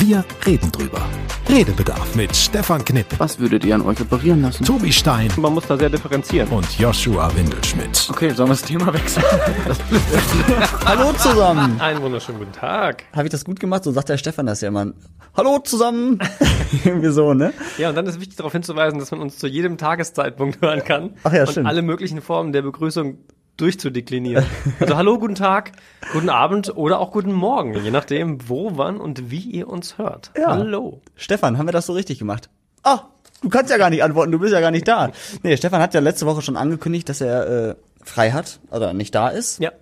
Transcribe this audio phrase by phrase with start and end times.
[0.00, 1.00] Wir reden drüber.
[1.48, 4.64] Redebedarf mit Stefan Knipp, Was würdet ihr an euch operieren lassen?
[4.64, 6.48] Tobi Stein Man muss da sehr differenzieren.
[6.50, 8.08] und Joshua Windelschmidt.
[8.10, 9.24] Okay, sollen wir das Thema wechseln?
[10.84, 11.80] Hallo zusammen.
[11.80, 13.04] Einen wunderschönen guten Tag.
[13.12, 13.84] Habe ich das gut gemacht?
[13.84, 14.92] So sagt der Stefan das ja immer.
[15.36, 16.18] Hallo zusammen.
[16.84, 17.52] Irgendwie so, ne?
[17.78, 21.14] Ja, und dann ist wichtig darauf hinzuweisen, dass man uns zu jedem Tageszeitpunkt hören kann.
[21.24, 21.66] Ach ja, und stimmt.
[21.66, 23.18] alle möglichen Formen der Begrüßung
[23.58, 24.46] durchzudeklinieren.
[24.80, 25.72] Also hallo, guten Tag,
[26.12, 30.30] guten Abend oder auch guten Morgen, je nachdem, wo, wann und wie ihr uns hört.
[30.36, 30.52] Ja.
[30.52, 31.02] Hallo.
[31.16, 32.48] Stefan, haben wir das so richtig gemacht?
[32.84, 33.00] Ah,
[33.42, 35.10] du kannst ja gar nicht antworten, du bist ja gar nicht da.
[35.42, 39.14] Nee, Stefan hat ja letzte Woche schon angekündigt, dass er äh, frei hat oder nicht
[39.14, 39.60] da ist.
[39.60, 39.72] Ja.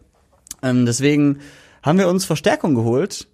[0.62, 1.40] Ähm, deswegen
[1.82, 3.28] haben wir uns Verstärkung geholt,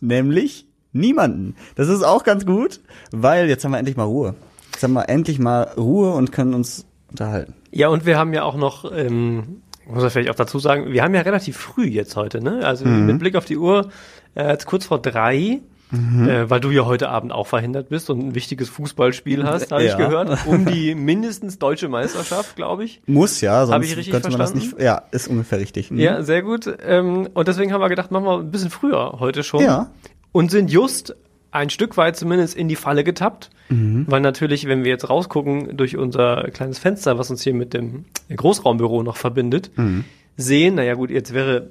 [0.00, 1.56] nämlich niemanden.
[1.76, 2.80] Das ist auch ganz gut,
[3.12, 4.34] weil jetzt haben wir endlich mal Ruhe.
[4.72, 7.54] Jetzt haben wir endlich mal Ruhe und können uns unterhalten.
[7.70, 10.92] Ja, und wir haben ja auch noch, ähm, ich muss ja vielleicht auch dazu sagen,
[10.92, 12.60] wir haben ja relativ früh jetzt heute, ne?
[12.64, 13.06] Also Mhm.
[13.06, 13.88] mit Blick auf die Uhr,
[14.34, 16.28] äh, jetzt kurz vor drei, Mhm.
[16.28, 19.84] äh, weil du ja heute Abend auch verhindert bist und ein wichtiges Fußballspiel hast, habe
[19.84, 19.92] Ja.
[19.92, 23.00] ich gehört, um die mindestens deutsche Meisterschaft, glaube ich.
[23.06, 24.76] Muss ja, sonst Hab ich richtig könnte man das verstanden?
[24.76, 24.84] nicht.
[24.84, 25.90] Ja, ist ungefähr richtig.
[25.90, 25.98] Mhm.
[25.98, 26.66] Ja, sehr gut.
[26.86, 29.62] Ähm, und deswegen haben wir gedacht, machen wir ein bisschen früher heute schon.
[29.62, 29.90] Ja.
[30.32, 31.16] Und sind just
[31.50, 33.50] ein Stück weit zumindest in die Falle getappt.
[33.68, 34.04] Mhm.
[34.08, 38.04] Weil natürlich, wenn wir jetzt rausgucken durch unser kleines Fenster, was uns hier mit dem
[38.34, 40.04] Großraumbüro noch verbindet, Mhm.
[40.36, 41.70] sehen, naja gut, jetzt wäre,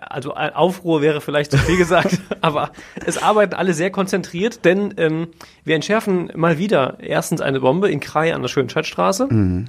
[0.00, 2.70] also Aufruhr wäre vielleicht zu viel gesagt, aber
[3.06, 5.28] es arbeiten alle sehr konzentriert, denn ähm,
[5.64, 9.28] wir entschärfen mal wieder erstens eine Bombe in Krai an der Schönscheidstraße.
[9.30, 9.66] Mhm.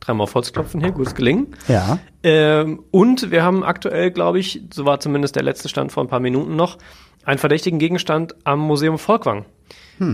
[0.00, 1.54] Dreimal auf Holz klopfen hier, gutes Gelingen.
[1.66, 1.98] Ja.
[2.22, 6.08] Ähm, und wir haben aktuell, glaube ich, so war zumindest der letzte Stand vor ein
[6.08, 6.76] paar Minuten noch,
[7.24, 9.44] einen verdächtigen Gegenstand am Museum Volkwang,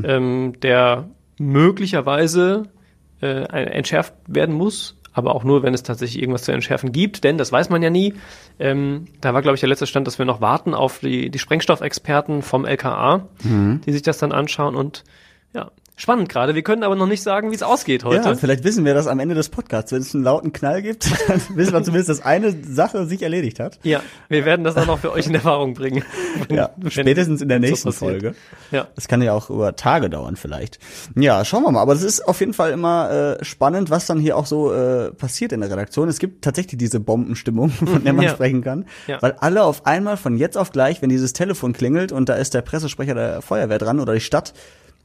[0.05, 1.09] ähm, der
[1.39, 2.65] möglicherweise
[3.23, 7.39] äh, entschärft werden muss, aber auch nur, wenn es tatsächlich irgendwas zu entschärfen gibt, denn
[7.39, 8.15] das weiß man ja nie.
[8.59, 11.39] Ähm, da war, glaube ich, der letzte Stand, dass wir noch warten auf die, die
[11.39, 13.27] Sprengstoffexperten vom LKA,
[13.85, 15.05] die sich das dann anschauen und
[15.53, 16.55] ja, spannend gerade.
[16.55, 18.29] Wir können aber noch nicht sagen, wie es ausgeht heute.
[18.29, 19.93] Ja, vielleicht wissen wir das am Ende des Podcasts.
[19.93, 23.61] Wenn es einen lauten Knall gibt, dann wissen wir zumindest, dass eine Sache sich erledigt
[23.61, 23.79] hat.
[23.83, 26.03] Ja, wir werden das dann noch für euch in Erfahrung bringen.
[26.49, 28.11] Wenn- Ja, wenn spätestens in der so nächsten passiert.
[28.11, 28.35] Folge.
[28.71, 28.89] Ja.
[28.95, 30.79] Das kann ja auch über Tage dauern vielleicht.
[31.17, 31.81] Ja, schauen wir mal.
[31.83, 35.11] Aber es ist auf jeden Fall immer äh, spannend, was dann hier auch so äh,
[35.13, 36.09] passiert in der Redaktion.
[36.09, 38.31] Es gibt tatsächlich diese Bombenstimmung, von der man Ja.
[38.31, 38.87] sprechen kann.
[39.07, 39.21] Ja.
[39.23, 42.55] Weil alle auf einmal von jetzt auf gleich, wenn dieses Telefon klingelt und da ist
[42.55, 44.55] der Pressesprecher der Feuerwehr dran oder die Stadt,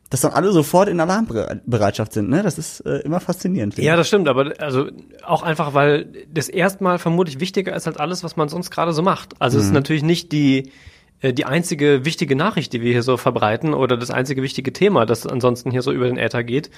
[0.10, 2.30] dass dann alle sofort in Alarmbereitschaft sind.
[2.30, 2.44] Ne?
[2.44, 3.78] Das ist äh, immer faszinierend.
[3.78, 4.88] Ja, das stimmt, aber also
[5.26, 9.02] auch einfach, weil das erstmal vermutlich wichtiger ist als alles, was man sonst gerade so
[9.02, 9.34] macht.
[9.40, 9.62] Also Mhm.
[9.62, 10.72] es ist natürlich nicht die
[11.24, 15.26] die einzige wichtige Nachricht, die wir hier so verbreiten oder das einzige wichtige Thema, das
[15.26, 16.70] ansonsten hier so über den Äther geht.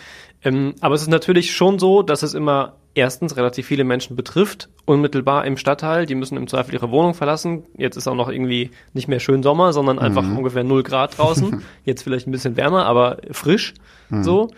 [0.44, 4.70] Ähm, aber es ist natürlich schon so, dass es immer erstens relativ viele Menschen betrifft,
[4.86, 6.06] unmittelbar im Stadtteil.
[6.06, 7.64] Die müssen im Zweifel ihre Wohnung verlassen.
[7.78, 11.64] Jetzt ist auch noch irgendwie nicht mehr schön Sommer, sondern einfach ungefähr 0 Grad draußen.
[11.84, 13.74] Jetzt vielleicht ein bisschen wärmer, aber frisch
[14.10, 14.50] so.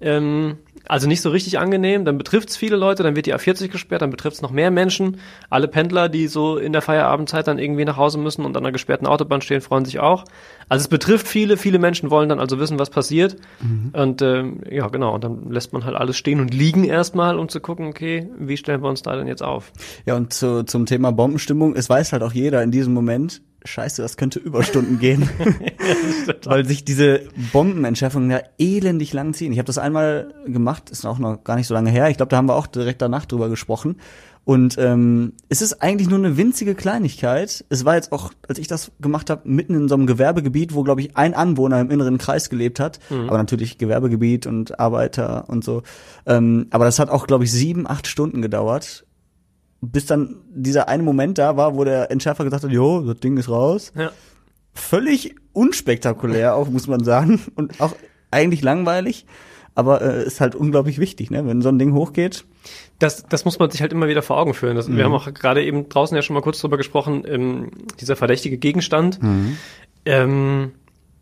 [0.00, 0.58] Ähm,
[0.88, 4.02] also nicht so richtig angenehm, dann betrifft es viele Leute, dann wird die A40 gesperrt,
[4.02, 5.20] dann betrifft es noch mehr Menschen.
[5.50, 8.72] Alle Pendler, die so in der Feierabendzeit dann irgendwie nach Hause müssen und an einer
[8.72, 10.24] gesperrten Autobahn stehen, freuen sich auch.
[10.68, 13.36] Also es betrifft viele, viele Menschen wollen dann also wissen, was passiert.
[13.92, 17.48] Und ähm, ja, genau, und dann lässt man halt alles stehen und liegen erstmal, um
[17.48, 19.72] zu gucken, okay, wie stellen wir uns da denn jetzt auf?
[20.06, 24.02] Ja, und zu, zum Thema Bombenstimmung, es weiß halt auch jeder in diesem Moment, scheiße,
[24.02, 25.28] das könnte Überstunden gehen.
[26.44, 27.22] Weil sich diese
[27.52, 29.52] Bombenentschärfungen ja elendig lang ziehen.
[29.52, 32.08] Ich habe das einmal gemacht, ist auch noch gar nicht so lange her.
[32.10, 33.96] Ich glaube, da haben wir auch direkt danach drüber gesprochen.
[34.46, 37.64] Und ähm, es ist eigentlich nur eine winzige Kleinigkeit.
[37.68, 40.84] Es war jetzt auch, als ich das gemacht habe, mitten in so einem Gewerbegebiet, wo,
[40.84, 43.00] glaube ich, ein Anwohner im inneren Kreis gelebt hat.
[43.10, 45.82] Aber natürlich Gewerbegebiet und Arbeiter und so.
[46.26, 49.04] Ähm, aber das hat auch, glaube ich, sieben, acht Stunden gedauert
[49.80, 53.36] bis dann dieser eine Moment da war, wo der Entschärfer gesagt hat, jo, das Ding
[53.36, 53.92] ist raus.
[53.94, 54.10] Ja.
[54.72, 57.40] Völlig unspektakulär auch, muss man sagen.
[57.54, 57.94] Und auch
[58.30, 59.26] eigentlich langweilig.
[59.76, 61.46] Aber äh, ist halt unglaublich wichtig, ne?
[61.46, 62.44] Wenn so ein Ding hochgeht.
[62.98, 64.74] Das, das muss man sich halt immer wieder vor Augen führen.
[64.74, 68.16] Das, Wir haben auch gerade eben draußen ja schon mal kurz drüber gesprochen, ähm, dieser
[68.16, 69.20] verdächtige Gegenstand.
[70.06, 70.72] Ähm,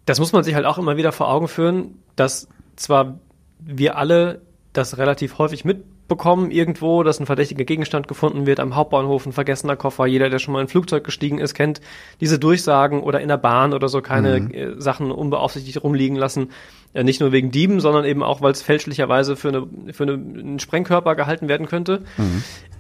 [0.07, 3.19] das muss man sich halt auch immer wieder vor Augen führen, dass zwar
[3.59, 4.41] wir alle
[4.73, 9.77] das relativ häufig mitbekommen irgendwo, dass ein verdächtiger Gegenstand gefunden wird am Hauptbahnhof, ein vergessener
[9.77, 10.07] Koffer.
[10.07, 11.81] Jeder, der schon mal in ein Flugzeug gestiegen ist, kennt
[12.21, 16.51] diese Durchsagen oder in der Bahn oder so keine äh, Sachen unbeaufsichtigt rumliegen lassen.
[16.95, 20.13] Äh, nicht nur wegen Dieben, sondern eben auch, weil es fälschlicherweise für, eine, für eine,
[20.13, 22.03] einen Sprengkörper gehalten werden könnte.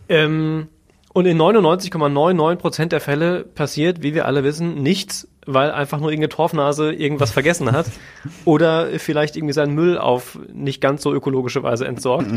[0.08, 0.68] Ähm,
[1.12, 6.10] und in 99,99 Prozent der Fälle passiert, wie wir alle wissen, nichts, weil einfach nur
[6.10, 7.86] irgendeine Torfnase irgendwas vergessen hat
[8.44, 12.30] oder vielleicht irgendwie seinen Müll auf nicht ganz so ökologische Weise entsorgt.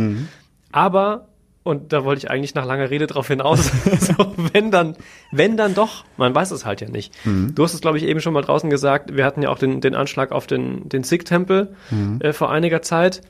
[0.71, 1.27] Aber
[1.67, 3.71] Und da wollte ich eigentlich nach langer Rede drauf hinaus.
[3.99, 4.95] so, wenn dann,
[5.31, 7.13] wenn dann doch, man weiß es halt ja nicht.
[7.25, 7.53] Mhm.
[7.53, 9.15] Du hast es, glaube ich, eben schon mal draußen gesagt.
[9.15, 12.19] Wir hatten ja auch den, den Anschlag auf den, den Sikh-Tempel Mhm.
[12.21, 13.21] äh, vor einiger Zeit.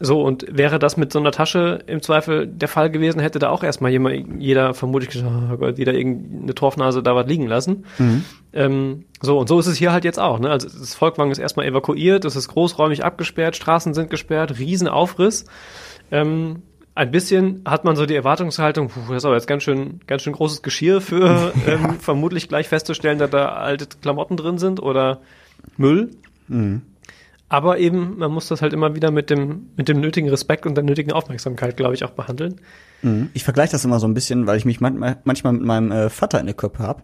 [0.00, 3.50] So, und wäre das mit so einer Tasche im Zweifel der Fall gewesen, hätte da
[3.50, 7.84] auch erstmal jemand, jeder vermutlich gesagt, oh Gott, wieder irgendeine Torfnase da was liegen lassen.
[7.98, 8.24] Mhm.
[8.52, 10.40] Ähm, so, und so ist es hier halt jetzt auch.
[10.40, 10.50] Ne?
[10.50, 15.44] Also das Volkwang ist erstmal evakuiert, es ist großräumig abgesperrt, Straßen sind gesperrt, Riesenaufriss.
[16.10, 16.62] Ähm,
[16.94, 20.22] ein bisschen hat man so die Erwartungshaltung, puh, das ist aber jetzt ganz schön, ganz
[20.22, 25.20] schön großes Geschirr für ähm, vermutlich gleich festzustellen, dass da alte Klamotten drin sind oder
[25.76, 26.10] Müll.
[27.54, 30.74] Aber eben, man muss das halt immer wieder mit dem, mit dem nötigen Respekt und
[30.74, 32.56] der nötigen Aufmerksamkeit, glaube ich, auch behandeln.
[33.34, 36.08] Ich vergleiche das immer so ein bisschen, weil ich mich manchmal, manchmal mit meinem äh,
[36.08, 37.02] Vater in der Köppe hab,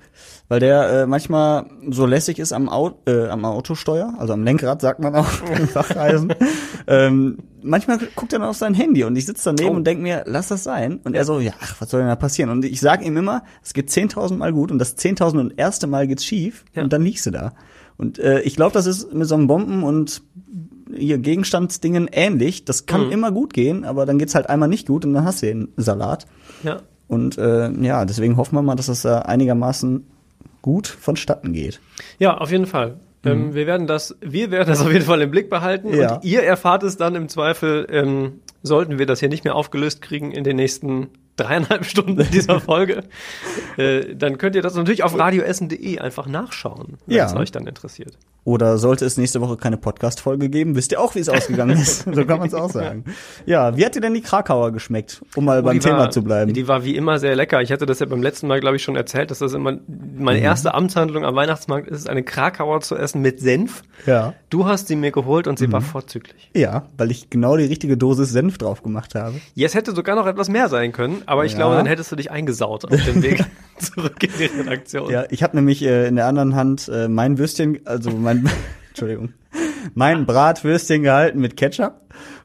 [0.49, 4.81] weil der äh, manchmal so lässig ist am, Au äh, am Autosteuer, also am Lenkrad,
[4.81, 5.26] sagt man auch
[5.73, 6.32] Fachreisen.
[6.87, 9.76] ähm, manchmal guckt er dann auf sein Handy und ich sitze daneben Oh.
[9.76, 11.00] und denk mir, lass das sein.
[11.05, 12.49] Und er so, ja, ach, was soll denn da passieren?
[12.50, 15.87] Und ich sage ihm immer, es geht 10.000 Mal gut und das 10.000 und erste
[15.87, 16.82] Mal geht's schief Ja.
[16.82, 17.53] und dann liegst du da.
[18.00, 20.23] Und äh, ich glaube, das ist mit so einem Bomben und
[20.97, 22.64] hier Gegenstandsdingen ähnlich.
[22.64, 23.12] Das kann Mhm.
[23.12, 25.69] immer gut gehen, aber dann geht's halt einmal nicht gut und dann hast du den
[25.76, 26.26] Salat.
[26.62, 26.81] Ja.
[27.08, 30.06] Und äh, ja, deswegen hoffen wir mal, dass das äh, einigermaßen
[30.62, 31.81] gut vonstatten geht.
[32.19, 32.97] Ja, auf jeden Fall.
[33.25, 36.14] Ähm, wir werden das, wir werden das auf jeden Fall im Blick behalten Ja.
[36.17, 40.00] und ihr erfahrt es dann im Zweifel, ähm, sollten wir das hier nicht mehr aufgelöst
[40.00, 41.08] kriegen in den nächsten
[41.40, 43.04] dreieinhalb Stunden dieser Folge,
[43.76, 47.26] äh, dann könnt ihr das natürlich auf radioessen.de einfach nachschauen, wenn Ja.
[47.26, 48.16] es euch dann interessiert.
[48.44, 52.04] Oder sollte es nächste Woche keine Podcast-Folge geben, wisst ihr auch, wie es ausgegangen ist.
[52.12, 53.04] so kann man es auch sagen.
[53.44, 56.25] Ja, wie hat dir denn die Krakauer geschmeckt, um mal beim Die Thema war, zu
[56.25, 56.54] bleiben?
[56.54, 57.60] Die war wie immer sehr lecker.
[57.60, 59.76] Ich hatte das ja beim letzten Mal, glaube ich, schon erzählt, dass das immer
[60.19, 63.82] meine erste Amtshandlung am Weihnachtsmarkt ist, eine Krakauer zu essen mit Senf.
[64.06, 64.32] ja.
[64.48, 66.50] Du hast sie mir geholt und sie war vorzüglich.
[66.56, 69.36] Ja, weil ich genau die richtige Dosis Senf drauf gemacht habe.
[69.54, 71.58] Ja, es hätte sogar noch etwas mehr sein können, aber ich Ja.
[71.58, 73.44] glaube, dann hättest du dich eingesaut auf dem Weg
[73.78, 75.08] zurück in die Redaktion.
[75.08, 78.30] Ja, ich habe nämlich äh, in der anderen Hand äh, mein Würstchen, also mein,
[78.88, 79.32] Entschuldigung,
[79.94, 81.94] mein Bratwürstchen gehalten mit Ketchup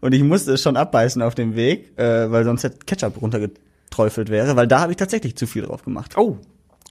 [0.01, 4.29] und ich musste es schon abbeißen auf dem Weg, äh, weil sonst hätte Ketchup runtergeträufelt
[4.29, 6.17] wäre, weil da habe ich tatsächlich zu viel drauf gemacht.
[6.17, 6.37] Oh.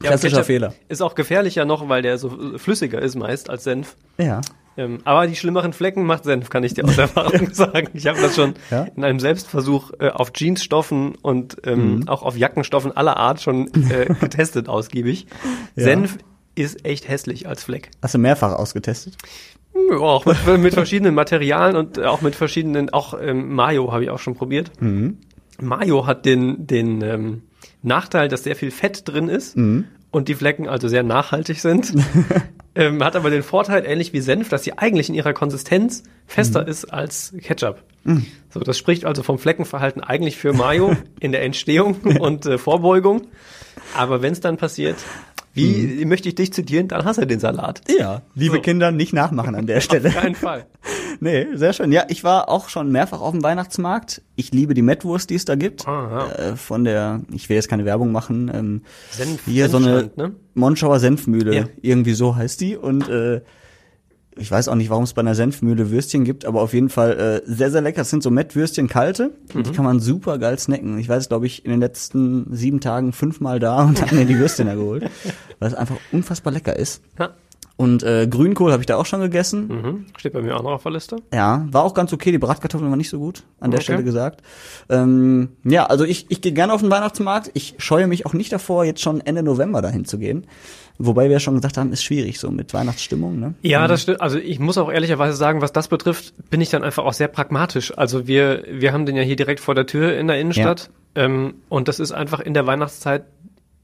[0.03, 0.75] Ja, Klassischer Ketchup Fehler.
[0.89, 3.97] Ist auch gefährlicher noch, weil der so flüssiger ist meist als Senf.
[4.19, 4.41] Ja.
[4.77, 7.91] Ähm, aber die schlimmeren Flecken macht Senf, kann ich dir aus Erfahrung sagen.
[7.95, 8.89] Ich habe das schon Ja?
[8.97, 12.09] in einem Selbstversuch äh, auf Jeansstoffen und ähm, Mhm.
[12.09, 15.29] auch auf Jackenstoffen aller Art schon äh, getestet ausgiebig.
[15.77, 15.85] Ja.
[15.85, 16.19] Senf
[16.55, 17.91] ist echt hässlich als Fleck.
[18.03, 19.17] Hast du mehrfach ausgetestet?
[19.91, 24.11] Ja, auch mit, mit verschiedenen Materialien und auch mit verschiedenen, auch ähm, Mayo habe ich
[24.11, 24.71] auch schon probiert.
[24.81, 25.19] Mhm.
[25.61, 27.43] Mayo hat den, den ähm,
[27.83, 29.87] Nachteil, dass sehr viel Fett drin ist Mhm.
[30.11, 31.93] und die Flecken also sehr nachhaltig sind.
[32.75, 36.63] ähm, hat aber den Vorteil, ähnlich wie Senf, dass sie eigentlich in ihrer Konsistenz fester
[36.63, 36.69] Mhm.
[36.69, 37.83] ist als Ketchup.
[38.51, 43.29] So, das spricht also vom Fleckenverhalten eigentlich für Mayo in der Entstehung und äh, Vorbeugung.
[43.97, 44.97] Aber wenn es dann passiert,
[45.55, 47.81] wie möchte ich dich zitieren, dann hast du den Salat.
[47.99, 48.23] Ja.
[48.35, 48.63] Liebe So.
[48.63, 50.09] Kinder, nicht nachmachen an der Stelle.
[50.09, 50.67] Auf keinen Fall.
[51.21, 51.93] Nee, sehr schön.
[51.93, 54.21] Ja, ich war auch schon mehrfach auf dem Weihnachtsmarkt.
[54.35, 55.87] Ich liebe die Mettwurst, die es da gibt.
[55.87, 60.11] Ah, äh, von der, ich will jetzt keine Werbung machen, ähm, Senf, hier so eine
[60.17, 60.33] ne?
[60.55, 61.65] Monschauer Senfmühle, Ja.
[61.83, 62.77] irgendwie so heißt die.
[62.77, 63.43] Und äh,
[64.37, 67.43] ich weiß auch nicht, warum es bei einer Senfmühle Würstchen gibt, aber auf jeden Fall
[67.47, 68.03] äh, sehr, sehr lecker.
[68.03, 69.75] Es sind so Mettwürstchen kalte und die Mhm.
[69.75, 70.99] kann man super geil snacken.
[70.99, 74.39] Ich weiß, glaube ich, in den letzten sieben Tagen fünfmal da und habe mir die
[74.39, 75.05] Würstchen da geholt,
[75.61, 77.03] weil es einfach unfassbar lecker ist.
[77.19, 77.31] Ja.
[77.77, 79.67] Und äh, Grünkohl habe ich da auch schon gegessen.
[79.67, 80.07] Mhm.
[80.17, 81.17] Steht bei mir auch noch auf der Liste.
[81.33, 82.31] Ja, war auch ganz okay.
[82.31, 83.85] Die Bratkartoffeln waren nicht so gut, an der Okay.
[83.85, 84.43] Stelle gesagt.
[84.89, 87.51] Ähm, ja, also ich, ich gehe gerne auf den Weihnachtsmarkt.
[87.55, 90.47] Ich scheue mich auch nicht davor, jetzt schon Ende November dahin zu gehen.
[90.99, 93.41] Wobei wir ja schon gesagt haben, ist schwierig so mit Weihnachtsstimmung.
[93.41, 93.55] Ne?
[93.63, 94.21] Ja, das stimmt.
[94.21, 97.29] Also ich muss auch ehrlicherweise sagen, was das betrifft, bin ich dann einfach auch sehr
[97.29, 97.97] pragmatisch.
[97.97, 100.91] Also wir, wir haben den ja hier direkt vor der Tür in der Innenstadt.
[101.17, 103.25] Ähm, und das ist einfach in der Weihnachtszeit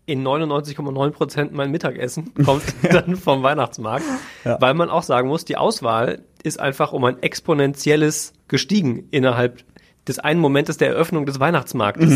[0.06, 4.04] in 99,9 Prozent mein Mittagessen kommt dann vom Weihnachtsmarkt.
[4.44, 4.60] Ja.
[4.60, 9.62] Weil man auch sagen muss, die Auswahl ist einfach um ein exponentielles gestiegen innerhalb
[10.10, 12.10] des einen Momentes der Eröffnung des Weihnachtsmarktes.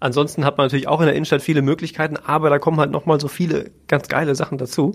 [0.00, 3.04] Ansonsten hat man natürlich auch in der Innenstadt viele Möglichkeiten, aber da kommen halt noch
[3.04, 4.94] mal so viele ganz geile Sachen dazu.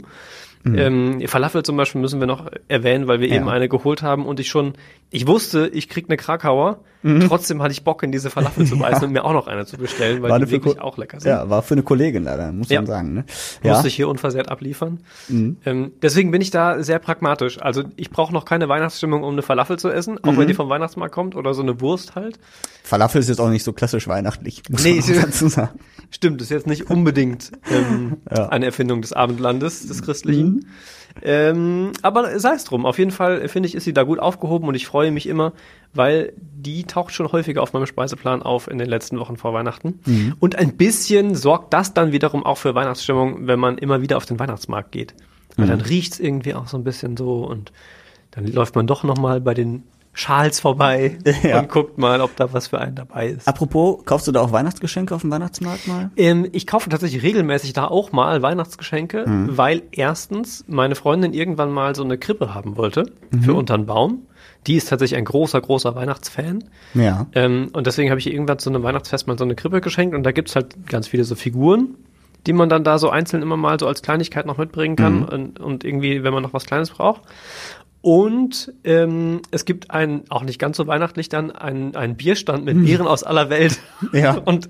[0.65, 3.35] Ähm, Falafel zum Beispiel müssen wir noch erwähnen, weil wir Ja.
[3.35, 4.73] eben eine geholt haben und ich schon,
[5.11, 6.79] ich wusste, ich krieg eine Krakauer,
[7.27, 9.77] trotzdem hatte ich Bock in diese Falafel zu beißen und mir auch noch eine zu
[9.77, 11.29] bestellen, weil War die wirklich auch lecker sind.
[11.29, 12.79] Ja, war für eine Kollegin leider, muss Ja.
[12.81, 13.13] man sagen.
[13.13, 13.25] Ne?
[13.63, 14.99] Musste ich hier unversehrt abliefern.
[15.29, 15.57] Mhm.
[15.65, 17.61] Ähm, deswegen bin ich da sehr pragmatisch.
[17.61, 20.37] Also ich brauche noch keine Weihnachtsstimmung, um eine Falafel zu essen, auch Mhm.
[20.37, 22.39] wenn die vom Weihnachtsmarkt kommt oder so eine Wurst halt.
[22.83, 25.79] Falafel ist jetzt auch nicht so klassisch weihnachtlich, muss Nee, man dazu sagen.
[26.09, 28.47] Stimmt, ist jetzt nicht unbedingt ähm, Ja.
[28.49, 30.46] eine Erfindung des Abendlandes, des Christlichen.
[31.23, 32.85] Ähm, aber sei es drum.
[32.85, 35.53] Auf jeden Fall finde ich, ist sie da gut aufgehoben und ich freue mich immer,
[35.93, 39.99] weil die taucht schon häufiger auf meinem Speiseplan auf in den letzten Wochen vor Weihnachten.
[40.05, 40.35] Mhm.
[40.39, 44.25] Und ein bisschen sorgt das dann wiederum auch für Weihnachtsstimmung, wenn man immer wieder auf
[44.25, 45.15] den Weihnachtsmarkt geht.
[45.55, 45.69] Weil Mhm.
[45.71, 47.71] dann riecht's irgendwie auch so ein bisschen so und
[48.31, 49.83] dann läuft man doch noch mal bei den
[50.19, 51.59] Schals vorbei Ja.
[51.59, 53.47] und guckt mal, ob da was für einen dabei ist.
[53.47, 56.09] Apropos, kaufst du da auch Weihnachtsgeschenke auf dem Weihnachtsmarkt mal?
[56.17, 59.57] Ähm, ich kaufe tatsächlich regelmäßig da auch mal Weihnachtsgeschenke, Mhm.
[59.57, 63.43] weil erstens meine Freundin irgendwann mal so eine Krippe haben wollte Mhm.
[63.43, 64.23] für untern Baum.
[64.65, 66.63] Die ist tatsächlich ein großer, großer Weihnachtsfan.
[66.95, 67.27] Ja.
[67.35, 70.15] Ähm, und deswegen habe ich ihr irgendwann zu einem Weihnachtsfest mal so eine Krippe geschenkt
[70.15, 71.95] und da gibt's halt ganz viele so Figuren,
[72.47, 75.59] die man dann da so einzeln immer mal so als Kleinigkeit noch mitbringen kann und,
[75.59, 77.21] und irgendwie, wenn man noch was Kleines braucht.
[78.07, 82.81] Und ähm, es gibt einen, auch nicht ganz so weihnachtlich dann, einen, einen Bierstand mit
[82.85, 83.79] Bieren aus aller Welt.
[84.13, 84.37] Ja.
[84.37, 84.69] Und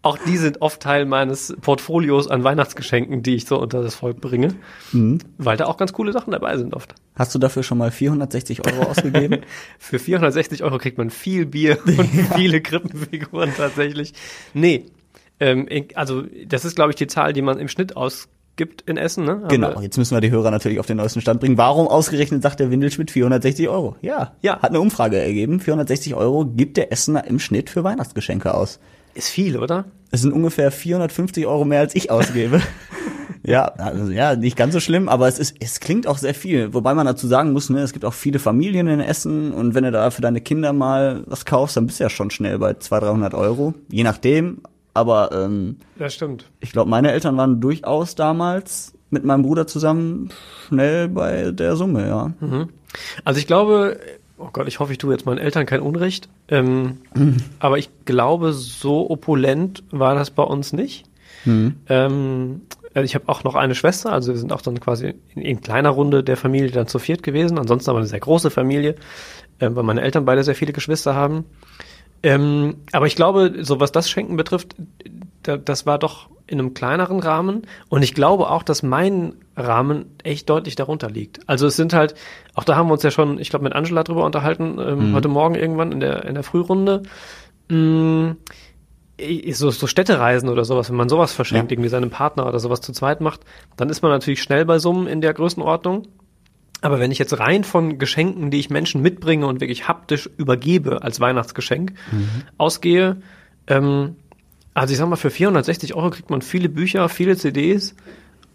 [0.00, 4.22] auch die sind oft Teil meines Portfolios an Weihnachtsgeschenken, die ich so unter das Volk
[4.22, 4.54] bringe.
[5.36, 6.94] Weil da auch ganz coole Sachen dabei sind oft.
[7.14, 9.42] Hast du dafür schon mal 460 Euro ausgegeben?
[9.78, 14.14] Für 460 Euro kriegt man viel Bier und viele Krippenfiguren tatsächlich.
[14.54, 14.86] Nee.
[15.40, 17.98] Ähm, also, das ist, glaube ich, die Zahl, die man im Schnitt
[18.58, 19.30] ausgibt in Essen, ne?
[19.32, 21.56] Haben genau, wir- jetzt müssen wir die Hörer natürlich auf den neuesten Stand bringen.
[21.58, 23.94] Warum ausgerechnet sagt der Windelschmidt 460 Euro?
[24.02, 24.58] Ja, Ja.
[24.60, 25.60] hat eine Umfrage ergeben.
[25.60, 28.80] 460 Euro gibt der Essener im Schnitt für Weihnachtsgeschenke aus.
[29.14, 29.84] Ist viel, oder?
[30.10, 32.60] Es sind ungefähr 450 Euro mehr, als ich ausgebe.
[33.44, 36.74] ja, also, ja, nicht ganz so schlimm, aber es ist, es klingt auch sehr viel.
[36.74, 39.84] Wobei man dazu sagen muss, ne, es gibt auch viele Familien in Essen und wenn
[39.84, 42.74] du da für deine Kinder mal was kaufst, dann bist du ja schon schnell bei
[42.74, 43.74] 200, 300 Euro.
[43.90, 44.62] Je nachdem.
[44.94, 46.46] Aber ähm, Das stimmt.
[46.60, 50.30] ich glaube, meine Eltern waren durchaus damals mit meinem Bruder zusammen
[50.66, 52.32] schnell bei der Summe, ja.
[53.24, 53.98] Also ich glaube,
[54.38, 56.28] oh Gott, ich hoffe, ich tue jetzt meinen Eltern kein Unrecht.
[56.48, 56.98] Ähm,
[57.58, 61.04] aber ich glaube, so opulent war das bei uns nicht.
[61.88, 62.62] Ähm,
[62.94, 65.60] also ich habe auch noch eine Schwester, also wir sind auch dann quasi in, in
[65.60, 67.58] kleiner Runde der Familie dann zu viert gewesen.
[67.58, 68.96] Ansonsten aber eine sehr große Familie,
[69.60, 71.44] ähm, weil meine Eltern beide sehr viele Geschwister haben.
[72.22, 74.74] Ähm, aber ich glaube, so was das Schenken betrifft,
[75.42, 77.62] da, das war doch in einem kleineren Rahmen.
[77.88, 81.46] Und ich glaube auch, dass mein Rahmen echt deutlich darunter liegt.
[81.48, 82.14] Also es sind halt,
[82.54, 85.28] auch da haben wir uns ja schon, ich glaube, mit Angela drüber unterhalten, ähm, heute
[85.28, 87.02] Morgen irgendwann in der, in der Frührunde.
[89.20, 91.74] I- so, so Städtereisen oder sowas, wenn man sowas verschenkt, Ja.
[91.74, 93.40] irgendwie seinem Partner oder sowas zu zweit macht,
[93.76, 96.06] dann ist man natürlich schnell bei Summen in der Größenordnung.
[96.80, 101.02] Aber wenn ich jetzt rein von Geschenken, die ich Menschen mitbringe und wirklich haptisch übergebe
[101.02, 101.92] als Weihnachtsgeschenk,
[102.56, 103.16] ausgehe,
[103.66, 104.16] ähm,
[104.74, 107.94] also ich sag mal, für 460 Euro kriegt man viele Bücher, viele CDs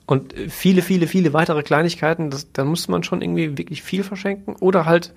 [0.06, 2.30] und viele, viele, viele weitere Kleinigkeiten.
[2.30, 5.13] Das, da muss man schon irgendwie wirklich viel verschenken oder halt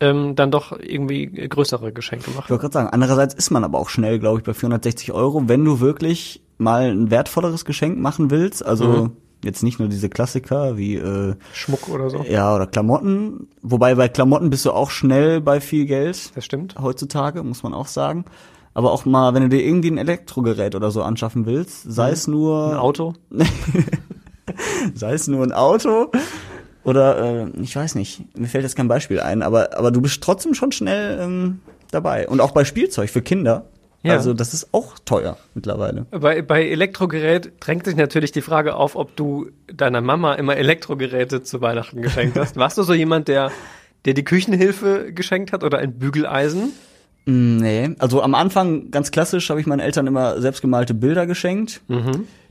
[0.00, 2.48] ähm, dann doch irgendwie größere Geschenke Ich machen.
[2.48, 5.64] wollte gerade sagen, andererseits ist man aber auch schnell, glaube ich, bei 460 Euro, wenn
[5.64, 8.64] du wirklich mal ein wertvolleres Geschenk machen willst.
[8.64, 9.16] Also Mhm.
[9.44, 12.24] Jetzt nicht nur diese Klassiker wie äh, Schmuck oder so.
[12.28, 13.48] ja oder Klamotten.
[13.62, 16.74] Wobei bei Klamotten bist du auch schnell bei viel Geld Das stimmt.
[16.80, 18.24] heutzutage, muss man auch sagen.
[18.74, 22.26] Aber auch mal, wenn du dir irgendwie ein Elektrogerät oder so anschaffen willst, sei es
[22.28, 22.72] nur Mhm.
[22.72, 23.14] Ein Auto.
[24.94, 26.10] sei es nur ein Auto
[26.84, 30.22] oder äh, ich weiß nicht, mir fällt jetzt kein Beispiel ein, aber aber du bist
[30.22, 33.66] trotzdem schon schnell ähm, dabei und auch bei Spielzeug für Kinder.
[34.02, 34.12] Ja.
[34.12, 36.06] Also das ist auch teuer mittlerweile.
[36.10, 41.42] Bei, bei Elektrogerät drängt sich natürlich die Frage auf, ob du deiner Mama immer Elektrogeräte
[41.42, 42.56] zu Weihnachten geschenkt hast.
[42.56, 43.50] Warst du so jemand, der,
[44.04, 46.72] der die Küchenhilfe geschenkt hat oder ein Bügeleisen?
[47.30, 51.82] Nee, also am Anfang ganz klassisch habe ich meinen Eltern immer selbstgemalte Bilder geschenkt.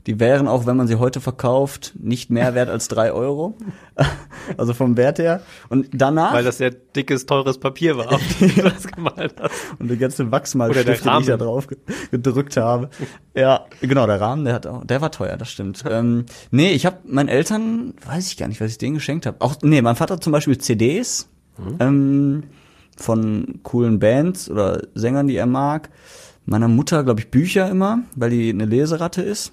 [0.06, 3.56] Die wären auch, wenn man sie heute verkauft, nicht mehr wert als drei Euro.
[4.56, 5.42] also vom Wert her.
[5.68, 9.52] Und danach Weil das sehr dickes, teures Papier war, auf dem du das gemalt hast.
[9.80, 11.78] und die ganze Wachsmalstifte, der die ich da drauf ge-
[12.12, 12.88] gedrückt habe.
[13.34, 15.82] Ja, genau, der Rahmen, der hat auch, der war teuer, das stimmt.
[15.90, 19.38] ähm, nee, ich habe meinen Eltern, weiß ich gar nicht, was ich denen geschenkt habe.
[19.40, 21.28] Auch nee, mein Vater hat zum Beispiel CDs
[21.80, 22.44] ähm,
[22.98, 25.90] von coolen Bands oder Sängern, die er mag.
[26.44, 29.52] Meiner Mutter, glaube ich, Bücher immer, weil die eine Leseratte ist.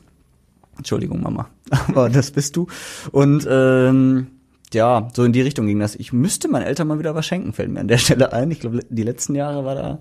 [0.77, 1.49] Entschuldigung, Mama,
[1.87, 2.67] aber das bist du.
[3.11, 4.27] Und ähm,
[4.73, 5.95] ja, so in die Richtung ging das.
[5.95, 8.51] Ich müsste meinen Eltern mal wieder was schenken, fällt mir an der Stelle ein.
[8.51, 9.99] Ich glaube, die letzten Jahre war da,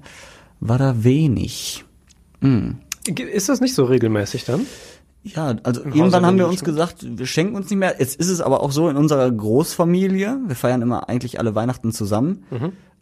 [0.60, 1.84] war da wenig.
[2.40, 2.76] Hm.
[3.06, 4.66] Ist das nicht so regelmäßig dann?
[5.24, 7.96] Ja, also Hause irgendwann haben wir uns gesagt, wir schenken uns nicht mehr.
[7.98, 11.92] Jetzt ist es aber auch so in unserer Großfamilie, wir feiern immer eigentlich alle Weihnachten
[11.92, 12.44] zusammen,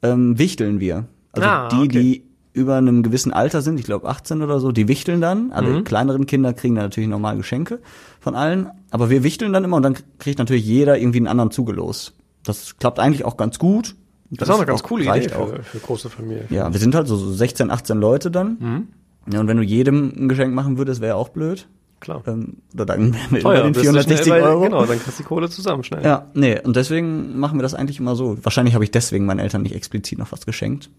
[0.02, 1.06] ähm, wichteln wir.
[1.32, 1.88] Also Ah, die, okay.
[1.88, 2.24] die
[2.54, 5.52] über einem gewissen Alter sind, ich glaube 18 oder so, die wichteln dann.
[5.52, 7.80] Alle kleineren Kinder kriegen dann natürlich normal Geschenke
[8.20, 8.70] von allen.
[8.90, 12.12] Aber wir wichteln dann immer und dann kriegt natürlich jeder irgendwie einen anderen Zugelos.
[12.44, 13.96] Das klappt eigentlich auch ganz gut.
[14.30, 15.48] Das ist auch eine ganz coole Idee auch.
[15.48, 16.46] für, für große Familien.
[16.50, 18.56] Ja, wir sind halt so so 16, 18 Leute dann.
[18.60, 18.88] Mhm.
[19.32, 21.68] Ja, und wenn du jedem ein Geschenk machen würdest, wäre auch blöd.
[22.02, 22.22] Klar.
[22.26, 24.60] Ähm, oder dann wir Teuer, über den bist du schnell 460 bei- Euro.
[24.64, 26.04] Genau, dann kriegst du die Kohle zusammen schnell.
[26.04, 28.36] Ja, nee, und deswegen machen wir das eigentlich immer so.
[28.44, 30.90] Wahrscheinlich habe ich deswegen meinen Eltern nicht explizit noch was geschenkt.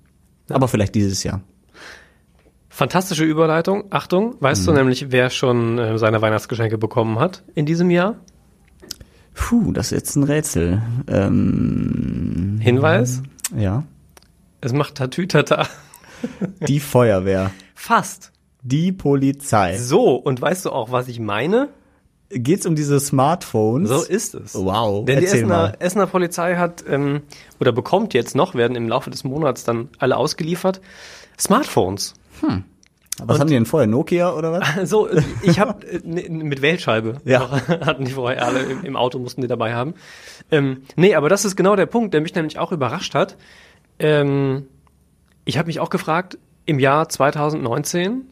[0.49, 1.41] Aber vielleicht dieses Jahr.
[2.69, 3.85] Fantastische Überleitung.
[3.91, 4.65] Achtung, weißt Mhm.
[4.65, 8.15] du nämlich, wer schon äh, seine Weihnachtsgeschenke bekommen hat in diesem Jahr?
[9.35, 10.81] Puh, das ist jetzt ein Rätsel.
[11.07, 13.21] Ähm, Hinweis?
[13.55, 13.83] ja.
[14.61, 15.67] Es macht Tatütata.
[16.67, 17.51] Die Feuerwehr.
[17.75, 18.31] Fast.
[18.63, 19.77] Die Polizei.
[19.77, 21.69] So, und weißt du auch, was ich meine?
[22.29, 23.89] Geht's um diese Smartphones?
[23.89, 24.55] So ist es.
[24.55, 25.77] Wow, Denn die erzähl Essener, mal.
[25.79, 27.21] Essener Polizei hat ähm,
[27.59, 30.81] oder bekommt jetzt noch, werden im Laufe des Monats dann alle ausgeliefert,
[31.37, 32.13] Smartphones.
[33.21, 33.87] Was haben die denn vorher?
[33.87, 34.65] Nokia oder was?
[34.89, 37.49] So, äh, ich habe mit Wählscheibe Ja.
[37.67, 39.93] hatten die vorher alle im, im Auto, mussten die dabei haben.
[40.49, 43.37] Ähm, nee, aber das ist genau der Punkt, der mich nämlich auch überrascht hat.
[43.99, 44.67] Ähm,
[45.45, 48.23] ich habe mich auch gefragt, im Jahr 2019,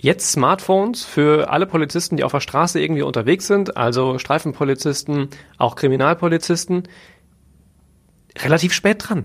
[0.00, 5.28] jetzt Smartphones für alle Polizisten, die auf der Straße irgendwie unterwegs sind, also Streifenpolizisten,
[5.58, 6.84] auch Kriminalpolizisten,
[8.38, 9.24] relativ spät dran.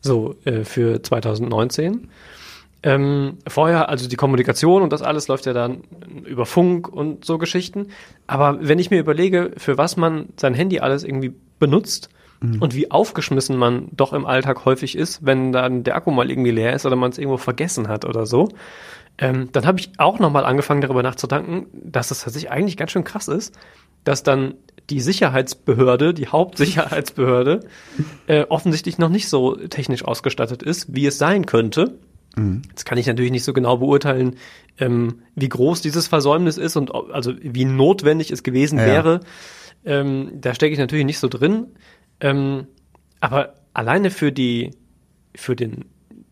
[0.00, 2.08] So äh, für 2019.
[2.82, 5.82] Ähm, vorher, also die Kommunikation und das alles läuft ja dann
[6.24, 7.88] über Funk und so Geschichten.
[8.26, 12.90] Aber wenn ich mir überlege, für was man sein Handy alles irgendwie benutzt und wie
[12.90, 16.84] aufgeschmissen man doch im Alltag häufig ist, wenn dann der Akku mal irgendwie leer ist
[16.86, 18.48] oder man es irgendwo vergessen hat oder so,
[19.18, 23.04] ähm, dann habe ich auch nochmal angefangen darüber nachzudenken, dass das tatsächlich eigentlich ganz schön
[23.04, 23.58] krass ist,
[24.04, 24.54] dass dann
[24.90, 27.60] die Sicherheitsbehörde, die Hauptsicherheitsbehörde,
[28.26, 31.98] äh, offensichtlich noch nicht so technisch ausgestattet ist, wie es sein könnte.
[32.68, 34.36] Jetzt kann ich natürlich nicht so genau beurteilen,
[34.78, 38.84] ähm, wie groß dieses Versäumnis ist und also wie notwendig es gewesen ja.
[38.84, 39.20] wäre.
[39.86, 41.68] Ähm, da stecke ich natürlich nicht so drin.
[42.20, 42.66] Ähm,
[43.20, 44.70] aber alleine für die,
[45.34, 45.84] für den,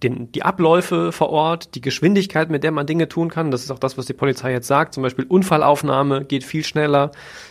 [0.03, 3.71] den, die Abläufe vor Ort, die Geschwindigkeit, mit der man Dinge tun kann, das ist
[3.71, 4.95] auch das, was die Polizei jetzt sagt.
[4.95, 7.11] Zum Beispiel Unfallaufnahme geht viel schneller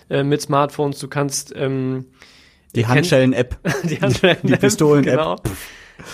[0.09, 0.99] äh, mit Smartphones.
[0.99, 2.05] Du kannst ähm,
[2.75, 3.57] Die Handschellen-App.
[3.83, 5.17] die, Handschellen- Die Pistolen-App.
[5.17, 5.35] Genau.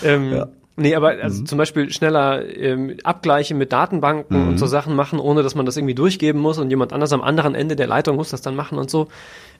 [0.03, 0.47] Ähm, Ja.
[0.81, 5.43] Nee, aber also zum Beispiel schneller ähm, Abgleiche mit Datenbanken und so Sachen machen, ohne
[5.43, 8.29] dass man das irgendwie durchgeben muss und jemand anders am anderen Ende der Leitung muss
[8.29, 9.09] das dann machen und so.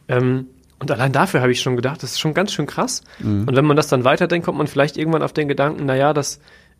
[0.08, 0.48] Ähm,
[0.80, 3.02] und allein dafür habe ich schon gedacht, das ist schon ganz schön krass.
[3.48, 6.14] Und wenn man das dann weiterdenkt, kommt man vielleicht irgendwann auf den Gedanken, na ja,
[6.14, 6.40] dass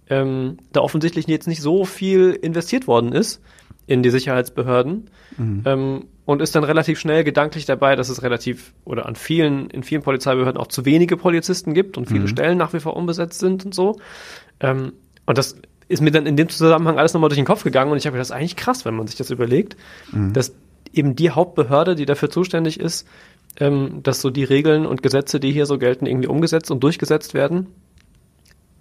[0.10, 3.42] ähm, da offensichtlich jetzt nicht so viel investiert worden ist
[3.86, 5.10] in die Sicherheitsbehörden.
[5.66, 9.82] Ähm, und ist dann relativ schnell gedanklich dabei, dass es relativ oder an vielen, in
[9.82, 13.66] vielen Polizeibehörden auch zu wenige Polizisten gibt und viele Stellen nach wie vor unbesetzt sind
[13.66, 14.00] und so.
[14.60, 14.94] Ähm,
[15.26, 15.56] und das
[15.88, 18.14] ist mir dann in dem Zusammenhang alles nochmal durch den Kopf gegangen und ich habe
[18.14, 19.76] gedacht, das ist eigentlich krass, wenn man sich das überlegt,
[20.34, 20.54] dass
[20.94, 23.08] eben die Hauptbehörde, die dafür zuständig ist,
[23.60, 27.34] ähm, dass so die Regeln und Gesetze, die hier so gelten, irgendwie umgesetzt und durchgesetzt
[27.34, 27.68] werden.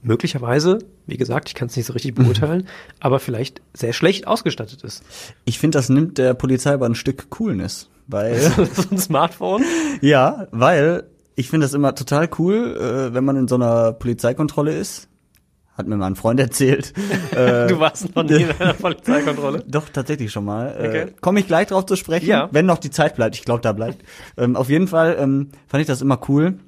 [0.03, 2.69] Möglicherweise, wie gesagt, ich kann es nicht so richtig beurteilen,
[3.01, 5.03] aber vielleicht sehr schlecht ausgestattet ist.
[5.45, 7.91] Ich finde, das nimmt der Polizei aber ein Stück Coolness.
[8.07, 8.41] Weil,
[8.75, 9.65] so ein Smartphone.
[10.01, 14.77] ja, weil ich finde das immer total cool, äh, wenn man in so einer Polizeikontrolle
[14.77, 15.09] ist.
[15.79, 16.93] Hat mir mal ein Freund erzählt.
[17.31, 19.65] äh, Du warst noch nie in einer Polizeikontrolle.
[19.67, 20.75] Doch, tatsächlich schon mal.
[20.79, 21.07] Äh, Okay.
[21.21, 22.49] Komme ich gleich drauf zu sprechen, Ja.
[22.51, 23.37] wenn noch die Zeit bleibt.
[23.37, 24.05] Ich glaube, da bleibt.
[24.37, 26.59] ähm, auf jeden Fall ähm, fand ich das immer cool,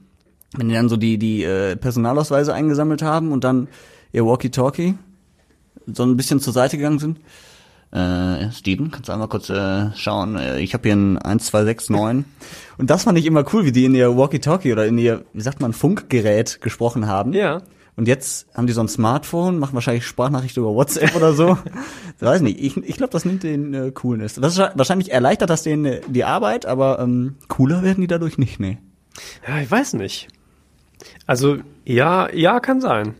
[0.56, 3.68] wenn die dann so die, die äh, Personalausweise eingesammelt haben und dann
[4.12, 4.94] ihr Walkie-Talkie
[5.92, 7.18] so ein bisschen zur Seite gegangen sind.
[7.92, 10.36] Äh, Steven, kannst du einmal kurz äh, schauen?
[10.36, 12.24] Äh, ich habe hier ein 1269.
[12.78, 15.40] Und das fand ich immer cool, wie die in ihr Walkie-Talkie oder in ihr, wie
[15.40, 17.32] sagt man, Funkgerät gesprochen haben.
[17.32, 17.62] Ja.
[17.96, 21.58] Und jetzt haben die so ein Smartphone, machen wahrscheinlich Sprachnachricht über WhatsApp oder so.
[22.16, 22.60] Ich weiß nicht.
[22.60, 24.34] Ich, ich glaube, das nimmt den äh, Coolness.
[24.34, 28.38] Das ist, wahrscheinlich erleichtert das denen äh, die Arbeit, aber ähm, cooler werden die dadurch
[28.38, 28.78] nicht, nee.
[29.46, 30.28] Ja, ich weiß nicht.
[31.26, 33.14] Also, ja, ja, kann sein.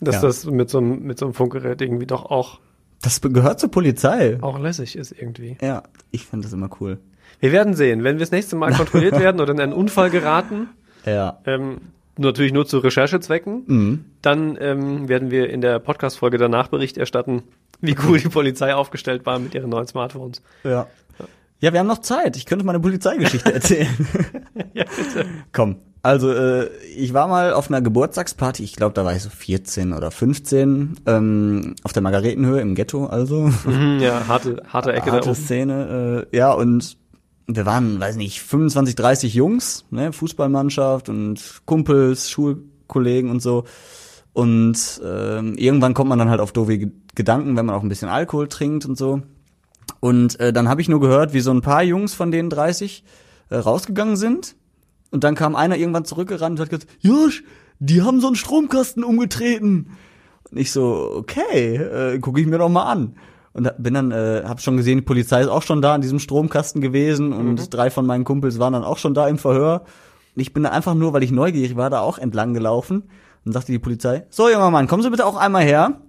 [0.00, 0.22] Dass Ja.
[0.22, 2.58] das mit so, einem, mit so einem Funkgerät irgendwie doch auch,
[3.02, 4.38] Das gehört zur Polizei.
[4.42, 5.56] auch lässig ist irgendwie.
[5.62, 6.98] Ja, ich finde das immer cool.
[7.40, 10.68] Wir werden sehen, wenn wir das nächste Mal kontrolliert werden oder in einen Unfall geraten,
[11.04, 11.38] Ja.
[11.46, 11.78] ähm,
[12.18, 14.04] natürlich nur zu Recherchezwecken, Mhm.
[14.22, 17.42] dann ähm, werden wir in der Podcast-Folge danach Bericht erstatten,
[17.80, 20.42] wie cool die Polizei aufgestellt war mit ihren neuen Smartphones.
[20.64, 20.86] Ja.
[21.58, 22.36] Ja, wir haben noch Zeit.
[22.36, 23.88] Ich könnte mal eine Polizeigeschichte erzählen.
[24.74, 25.26] Ja, bitte.
[25.52, 25.76] Komm.
[26.02, 29.92] Also, äh, ich war mal auf einer Geburtstagsparty, ich glaube, da war ich so 14
[29.94, 33.50] oder 15, ähm, auf der Margaretenhöhe im Ghetto, also.
[33.64, 35.34] Mhm, ja, harte, harte Ecke da harte oben.
[35.38, 36.26] Szene.
[36.30, 36.96] Äh, ja, und
[37.46, 43.64] wir waren, weiß nicht, 25, 30 Jungs, ne, Fußballmannschaft und Kumpels, Schulkollegen und so.
[44.32, 47.88] Und ähm, irgendwann kommt man dann halt auf doofe Ge- Gedanken, wenn man auch ein
[47.88, 49.22] bisschen Alkohol trinkt und so.
[50.00, 53.04] Und äh, dann habe ich nur gehört, wie so ein paar Jungs von den 30
[53.48, 54.56] äh, rausgegangen sind.
[55.10, 57.44] Und dann kam einer irgendwann zurückgerannt und hat gesagt, Josh,
[57.78, 59.92] die haben so einen Stromkasten umgetreten.
[60.50, 63.16] Und ich so, okay, äh, gucke ich mir doch mal an.
[63.56, 66.02] Und da- bin dann, äh, hab schon gesehen, die Polizei ist auch schon da in
[66.02, 67.70] diesem Stromkasten gewesen und Mhm.
[67.70, 69.82] drei von meinen Kumpels waren dann auch schon da im Verhör.
[70.34, 73.04] Und ich bin da einfach nur, weil ich neugierig war, da auch entlang gelaufen.
[73.44, 76.00] Und sagte die Polizei, so junger Mann, kommen Sie bitte auch einmal her.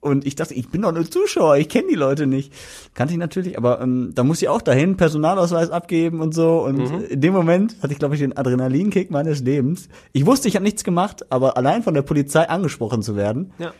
[0.00, 2.52] Und ich dachte, ich bin doch nur Zuschauer, ich kenne die Leute nicht.
[2.94, 6.60] Kannte ich natürlich, aber ähm, da muss ich auch dahin, Personalausweis abgeben und so.
[6.64, 7.04] Und Mhm.
[7.08, 9.88] in dem Moment hatte ich, glaube ich, den Adrenalinkick meines Lebens.
[10.12, 13.72] Ich wusste, ich habe nichts gemacht, aber allein von der Polizei angesprochen zu werden, Ja.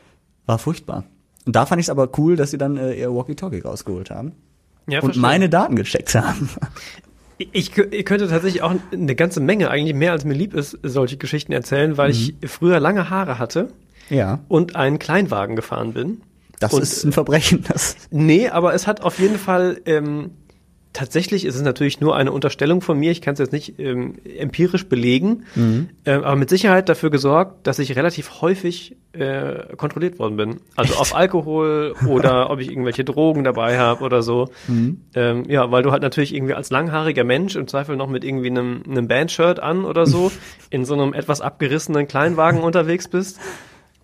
[0.47, 1.05] war furchtbar.
[1.47, 4.33] Und da fand ich es aber cool, dass sie dann äh, ihr Walkie-Talkie rausgeholt haben
[4.89, 5.23] ja und verstehe.
[5.23, 6.49] meine Daten gecheckt haben.
[7.39, 11.19] Ich, ich könnte tatsächlich auch eine ganze Menge, eigentlich mehr als mir lieb ist, solche
[11.19, 12.49] Geschichten erzählen, weil ich Mhm.
[12.49, 13.69] früher lange Haare hatte
[14.09, 16.23] ja, und einen Kleinwagen gefahren bin.
[16.61, 17.63] das Und- ist ein Verbrechen.
[17.69, 20.31] Das Nee, aber es hat auf jeden Fall ähm,
[20.97, 23.11] tatsächlich ist es natürlich nur eine Unterstellung von mir.
[23.11, 25.45] Ich kann es jetzt nicht ähm, empirisch belegen,
[26.07, 30.61] ähm, aber mit Sicherheit dafür gesorgt, dass ich relativ häufig äh, kontrolliert worden bin.
[30.75, 34.49] Also auf Alkohol oder ob ich irgendwelche Drogen dabei habe oder so.
[35.15, 38.49] Ähm, ja, weil du halt natürlich irgendwie als langhaariger Mensch im Zweifel noch mit irgendwie
[38.49, 40.33] einem, einem Bandshirt an oder so
[40.71, 43.39] in so einem etwas abgerissenen Kleinwagen unterwegs bist.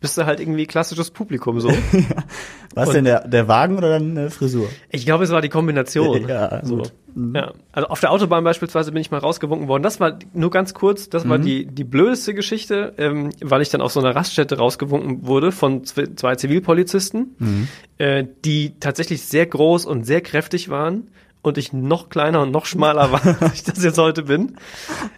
[0.03, 1.71] Bist du halt irgendwie klassisches Publikum so.
[2.75, 4.69] was Und- denn der, der Wagen oder dann äh, Frisur?
[4.91, 6.27] Ich glaube, es war die Kombination.
[6.29, 6.83] Ja, so.
[7.15, 7.35] Mhm.
[7.37, 7.53] ja.
[7.73, 9.83] Also auf der Autobahn beispielsweise bin ich mal rausgewunken worden.
[9.83, 11.29] Das war nur ganz kurz, das Mhm.
[11.31, 15.53] war die, die blödeste Geschichte, ähm, weil ich dann auf so einer Raststätte rausgewunken wurde
[15.53, 17.69] von zw- zwei Zivilpolizisten, Mhm.
[17.99, 21.09] äh, die tatsächlich sehr groß und sehr kräftig waren
[21.43, 24.57] und ich noch kleiner und noch schmaler war, als ich das jetzt heute bin.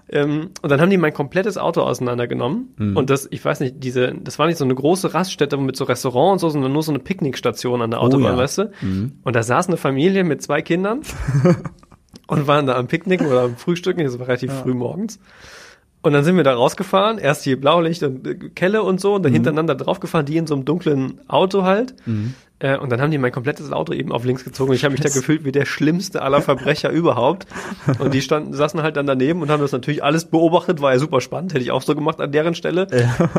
[0.08, 2.74] Ähm, und dann haben die mein komplettes Auto auseinandergenommen.
[2.76, 2.96] Mhm.
[2.96, 5.84] Und das, ich weiß nicht, diese, das war nicht so eine große Raststätte mit so
[5.84, 8.38] Restaurant und so, sondern nur so eine Picknickstation an der Autobahn, Oh ja.
[8.38, 8.70] weißt du?
[9.22, 11.02] Und da saß eine Familie mit zwei Kindern
[12.26, 15.20] und waren da am Picknicken oder am Frühstücken, das war relativ früh morgens.
[16.04, 19.22] Und dann sind wir da rausgefahren, erst hier Blaulicht und äh, Kelle und so, und
[19.24, 21.94] dann hintereinander draufgefahren, die in so einem dunklen Auto halt.
[22.60, 24.70] Äh, und dann haben die mein komplettes Auto eben auf links gezogen.
[24.70, 27.46] Und ich habe mich da gefühlt wie der schlimmste aller Verbrecher überhaupt.
[27.98, 30.98] Und die standen, saßen halt dann daneben und haben das natürlich alles beobachtet, war ja
[30.98, 32.86] super spannend, hätte ich auch so gemacht an deren Stelle.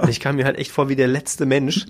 [0.01, 1.86] Und ich kam mir halt echt vor wie der letzte Mensch.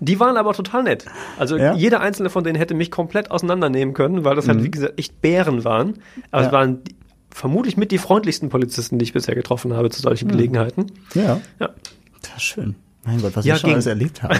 [0.00, 1.04] Die waren aber total nett.
[1.38, 1.74] Also Ja?
[1.74, 5.20] jeder einzelne von denen hätte mich komplett auseinandernehmen können, weil das halt, wie gesagt, echt
[5.20, 5.98] Bären waren.
[6.30, 6.46] Aber Ja.
[6.48, 6.78] es waren
[7.34, 10.86] vermutlich mit die freundlichsten Polizisten, die ich bisher getroffen habe zu solchen Gelegenheiten.
[11.14, 11.40] Ja.
[11.58, 11.70] Ja.
[12.22, 12.76] Das ist schön.
[13.04, 14.34] Mein Gott, was Ja, wir schon alles erlebt haben.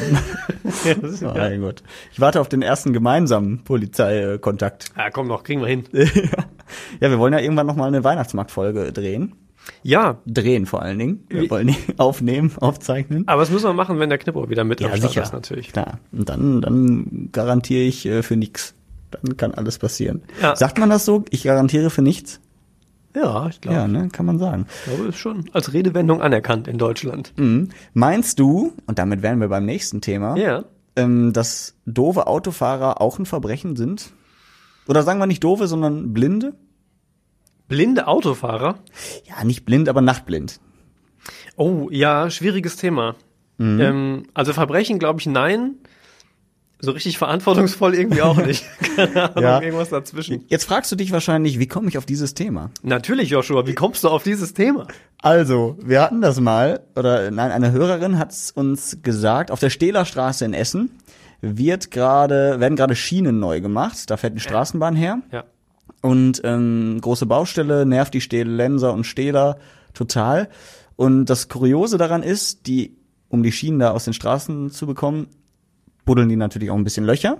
[0.85, 1.35] Ja, das ist, Oh, ja.
[1.35, 1.83] Mein Gott.
[2.13, 4.93] Ich warte auf den ersten gemeinsamen Polizeikontakt.
[4.97, 5.85] ja, komm noch, kriegen wir hin.
[5.93, 9.35] ja, wir wollen ja irgendwann noch mal eine Weihnachtsmarktfolge drehen.
[9.83, 11.25] Ja, Drehen vor allen Dingen.
[11.29, 13.27] Wir Wie- wollen die aufnehmen, aufzeichnen.
[13.29, 15.73] aber das müssen wir machen, wenn der Knippo wieder mit am Start ist, natürlich.
[15.73, 15.99] Klar.
[16.13, 18.75] Und dann, dann garantiere ich äh, für nichts.
[19.11, 20.23] Dann kann alles passieren.
[20.41, 20.55] Ja.
[20.57, 21.25] Sagt man das so?
[21.31, 22.41] Ich garantiere für nichts?
[23.15, 24.67] Ja, ich glaube, Ja, ne, kann man sagen.
[24.69, 27.33] ich glaube, ist schon als Redewendung anerkannt in Deutschland.
[27.37, 27.71] Mhm.
[27.93, 30.65] Meinst du, und damit wären wir beim nächsten Thema, Ja.
[30.97, 34.13] ähm, dass doofe Autofahrer auch ein Verbrechen sind?
[34.87, 36.55] Oder sagen wir nicht doofe, sondern blinde?
[37.69, 38.77] Blinde Autofahrer?
[39.25, 40.61] Ja, nicht blind, aber nachtblind.
[41.57, 43.15] Oh, ja, schwieriges Thema.
[43.59, 43.81] Mhm.
[43.81, 45.75] Ähm, also Verbrechen, glaube ich, nein.
[46.83, 48.65] So richtig verantwortungsvoll irgendwie auch nicht.
[48.97, 49.61] Keine Ahnung, Ja.
[49.61, 50.45] irgendwas dazwischen.
[50.49, 52.71] Jetzt fragst du dich wahrscheinlich, wie komme ich auf dieses Thema?
[52.83, 54.87] Natürlich, Joshua, wie kommst du auf dieses Thema?
[55.23, 59.71] Also, wir hatten das mal, oder nein, eine Hörerin hat es uns gesagt, auf der
[59.71, 60.91] Stehlerstraße in Essen
[61.43, 65.45] wird gerade, werden gerade Schienen neu gemacht, da fährt eine Straßenbahn her Ja.
[66.03, 69.59] und ähm, große Baustelle, nervt die Stehlenser und Stehler
[69.95, 70.49] total.
[70.97, 72.97] Und das Kuriose daran ist, die,
[73.29, 75.29] um die Schienen da aus den Straßen zu bekommen,
[76.05, 77.39] buddeln die natürlich auch ein bisschen Löcher.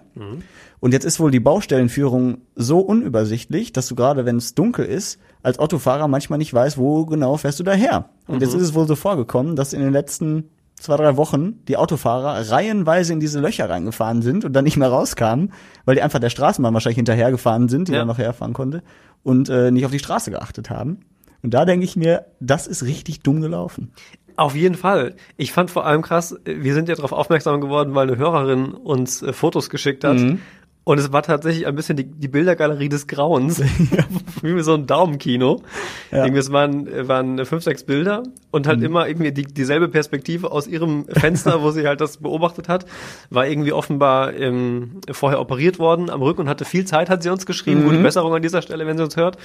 [0.81, 5.19] Und jetzt ist wohl die Baustellenführung so unübersichtlich, dass du gerade, wenn es dunkel ist,
[5.43, 8.09] als Autofahrer manchmal nicht weißt, wo genau fährst du daher.
[8.27, 11.77] Und jetzt ist es wohl so vorgekommen, dass in den letzten zwei, drei Wochen die
[11.77, 15.53] Autofahrer reihenweise in diese Löcher reingefahren sind und dann nicht mehr rauskamen,
[15.85, 17.99] weil die einfach der Straßenbahn wahrscheinlich hinterhergefahren sind, die Ja.
[17.99, 18.83] dann noch herfahren konnte,
[19.23, 21.01] und äh, nicht auf die Straße geachtet haben.
[21.43, 23.93] Und da denke ich mir, das ist richtig dumm gelaufen.
[24.41, 25.17] Auf jeden Fall.
[25.37, 28.73] Ich fand vor allem krass, äh, wir sind ja darauf aufmerksam geworden, weil eine Hörerin
[28.73, 30.17] uns äh, Fotos geschickt hat.
[30.17, 30.41] Mhm.
[30.83, 33.61] Und es war tatsächlich ein bisschen die, die Bildergalerie des Grauens.
[34.43, 35.63] Wie so ein Daumenkino.
[36.11, 36.25] Ja.
[36.25, 40.67] Irgendwie, es waren, waren fünf, sechs Bilder und halt immer irgendwie die, dieselbe Perspektive aus
[40.67, 42.87] ihrem Fenster, wo sie halt das beobachtet hat.
[43.29, 47.31] War irgendwie offenbar ähm, vorher operiert worden am Rücken und hatte viel Zeit, hat sie
[47.31, 47.85] uns geschrieben.
[47.85, 49.37] Gute Besserung an dieser Stelle, wenn sie uns hört.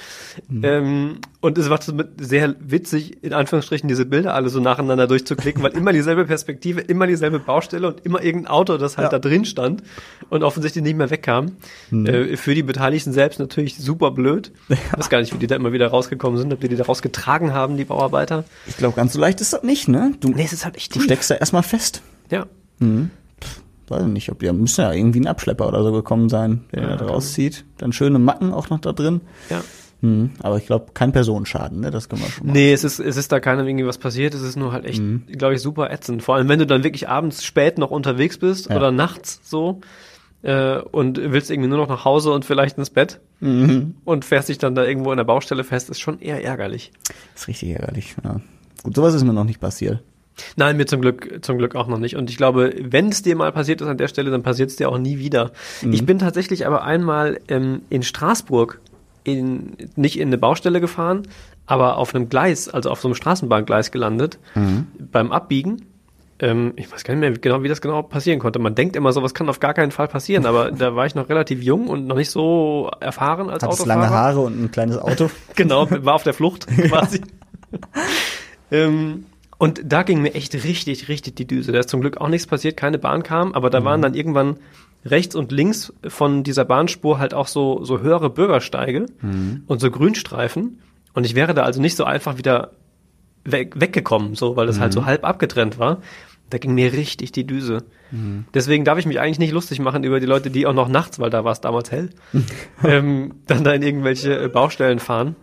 [0.63, 1.79] Ähm, und es war
[2.19, 7.07] sehr witzig, in Anführungsstrichen, diese Bilder alle so nacheinander durchzuklicken, weil immer dieselbe Perspektive, immer
[7.07, 9.19] dieselbe Baustelle und immer irgendein Auto, das halt Ja.
[9.19, 9.83] da drin stand
[10.29, 12.05] und offensichtlich nicht mehr wegkam.
[12.05, 14.51] Äh, für die Beteiligten selbst natürlich super blöd.
[14.69, 16.85] Ich weiß gar nicht, wie die da immer wieder rausgekommen sind, ob die die da
[16.85, 18.43] rausgetragen haben, die Bauarbeiter.
[18.67, 20.13] Ich glaube, ganz so leicht ist das nicht, ne?
[20.19, 21.03] Du, Nee, es ist halt echt du tief.
[21.05, 22.01] steckst da erstmal fest.
[22.31, 22.45] Ja.
[22.79, 26.83] weiß ich nicht, ob die müssen ja irgendwie ein Abschlepper oder so gekommen sein, der
[26.83, 27.65] Ja, ja, da rauszieht.
[27.77, 29.21] Dann schöne Macken auch noch da drin.
[29.49, 29.61] Ja.
[30.01, 31.89] Hm, aber ich glaube, kein Personenschaden, ne?
[31.91, 32.53] Das können wir schon mal.
[32.53, 34.33] Nee, es ist, es ist da keinem irgendwie was passiert.
[34.33, 35.23] Es ist nur halt echt, Mhm.
[35.37, 36.21] glaube ich, super ätzend.
[36.21, 38.75] Vor allem, wenn du dann wirklich abends spät noch unterwegs bist Ja.
[38.75, 39.79] oder nachts so
[40.45, 43.95] äh, und willst irgendwie nur noch nach Hause und vielleicht ins Bett Mhm.
[44.05, 46.91] und fährst dich dann da irgendwo in der Baustelle fest, ist schon eher ärgerlich.
[47.33, 48.15] Das ist richtig ärgerlich.
[48.23, 48.39] Ja.
[48.83, 50.01] Gut, sowas ist mir noch nicht passiert.
[50.57, 52.15] Nein, mir zum Glück, zum Glück auch noch nicht.
[52.15, 54.75] Und ich glaube, wenn es dir mal passiert ist an der Stelle, dann passiert es
[54.75, 55.51] dir auch nie wieder.
[55.81, 55.93] Mhm.
[55.93, 58.79] Ich bin tatsächlich aber einmal ähm, in Straßburg
[59.23, 61.23] in, nicht in eine Baustelle gefahren,
[61.65, 64.87] aber auf einem Gleis, also auf so einem Straßenbahngleis gelandet, Mhm.
[65.11, 65.85] beim Abbiegen.
[66.39, 68.59] Ähm, ich weiß gar nicht mehr genau, wie das genau passieren konnte.
[68.59, 71.29] Man denkt immer, sowas kann auf gar keinen Fall passieren, aber da war ich noch
[71.29, 74.01] relativ jung und noch nicht so erfahren als Hattest Autofahrer.
[74.01, 75.29] lange Haare und ein kleines Auto.
[75.55, 77.21] Genau, war auf der Flucht quasi.
[78.71, 79.25] ähm,
[79.57, 81.71] und da ging mir echt richtig, richtig die Düse.
[81.71, 84.57] Da ist zum Glück auch nichts passiert, keine Bahn kam, aber da waren dann irgendwann
[85.05, 89.05] rechts und links von dieser Bahnspur halt auch so, so höhere Bürgersteige
[89.67, 90.81] und so Grünstreifen.
[91.13, 92.71] Und ich wäre da also nicht so einfach wieder
[93.45, 96.01] weg, weggekommen, so, weil das halt so halb abgetrennt war.
[96.49, 97.83] Da ging mir richtig die Düse.
[98.53, 101.19] Deswegen darf ich mich eigentlich nicht lustig machen über die Leute, die auch noch nachts,
[101.19, 102.11] weil da war es damals hell,
[102.83, 105.35] ähm, dann da in irgendwelche äh, Baustellen fahren.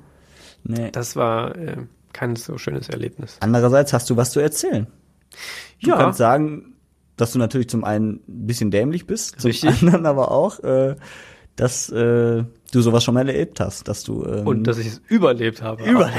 [0.65, 0.91] Nee.
[0.93, 1.77] Das war äh,
[2.13, 3.37] kein so schönes Erlebnis.
[3.41, 4.87] Andererseits hast du was zu erzählen.
[5.83, 5.97] Du Ja.
[5.97, 6.75] kannst sagen,
[7.17, 9.69] dass du natürlich zum einen ein bisschen dämlich bist, zum Richtig.
[9.83, 10.95] anderen aber auch, äh,
[11.57, 15.03] dass äh, du sowas schon mal erlebt hast, dass du ähm, Und dass ich es
[15.09, 15.85] überlebt habe.
[15.85, 16.17] Überlebt,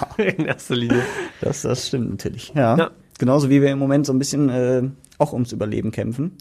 [0.00, 1.02] Auch In erster Linie.
[1.40, 2.52] das, das stimmt natürlich.
[2.54, 2.76] Ja.
[2.76, 2.90] Ja.
[3.18, 4.82] Genauso wie wir im Moment so ein bisschen äh,
[5.18, 6.32] auch ums Überleben kämpfen.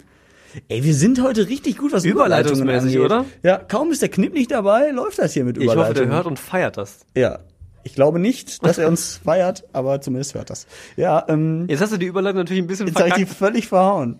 [0.67, 3.11] Ey, wir sind heute richtig gut, was Überleitungen Überleitungsmäßig, angeht.
[3.11, 3.25] oder?
[3.41, 5.89] Ja, kaum ist der Knipp nicht dabei, läuft das hier mit Ich Überleitungen.
[5.97, 6.99] hoffe, der hört und feiert das.
[7.15, 7.39] Ja.
[7.83, 10.67] Ich glaube nicht, dass er uns feiert, aber zumindest hört das.
[10.95, 13.67] Ja, ähm, Jetzt hast du die Überleitung natürlich ein bisschen Jetzt habe ich die völlig
[13.67, 14.19] verhauen.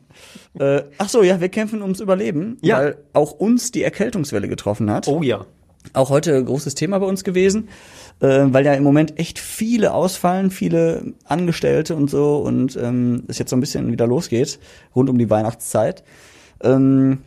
[0.60, 2.78] Äh, ach so, ja, wir kämpfen ums Überleben, Ja.
[2.80, 5.08] weil auch uns die Erkältungswelle getroffen hat.
[5.08, 5.46] Oh ja.
[5.94, 7.68] Auch heute ein großes Thema bei uns gewesen,
[8.22, 13.38] äh, weil ja im Moment echt viele ausfallen, viele Angestellte und so und ähm, es
[13.38, 14.60] jetzt so ein bisschen wieder losgeht
[14.96, 16.04] rund um die Weihnachtszeit.
[16.62, 17.20] Ähm,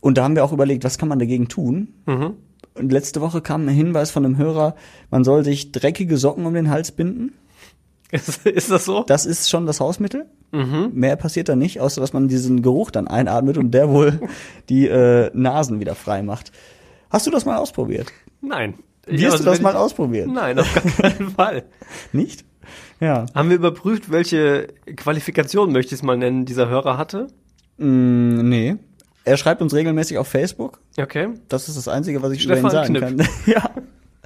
[0.00, 1.94] und da haben wir auch überlegt, was kann man dagegen tun?
[2.06, 2.34] Mhm.
[2.80, 4.74] Und letzte Woche kam ein Hinweis von einem Hörer,
[5.10, 7.34] man soll sich dreckige Socken um den Hals binden.
[8.12, 9.04] Ist, ist das so?
[9.06, 10.26] Das ist schon das Hausmittel.
[10.50, 10.90] Mhm.
[10.94, 14.18] Mehr passiert da nicht, außer dass man diesen Geruch dann einatmet und der wohl
[14.68, 16.50] die äh, Nasen wieder frei macht.
[17.08, 18.08] Hast du das mal ausprobiert?
[18.40, 18.74] Nein.
[19.06, 20.32] Wirst Ja, du das mal ausprobieren?
[20.32, 21.62] Nein, auf gar keinen Fall.
[22.12, 22.44] Nicht?
[22.98, 23.26] Ja.
[23.32, 24.66] Haben wir überprüft, welche
[24.96, 27.28] Qualifikation, möchte ich es mal nennen, dieser Hörer hatte?
[27.78, 28.76] Mm, nee.
[29.24, 30.80] Er schreibt uns regelmäßig auf Facebook.
[30.98, 31.28] Okay.
[31.48, 33.28] Das ist das Einzige, was ich Stefan über ihn sagen kann.
[33.46, 33.70] ja.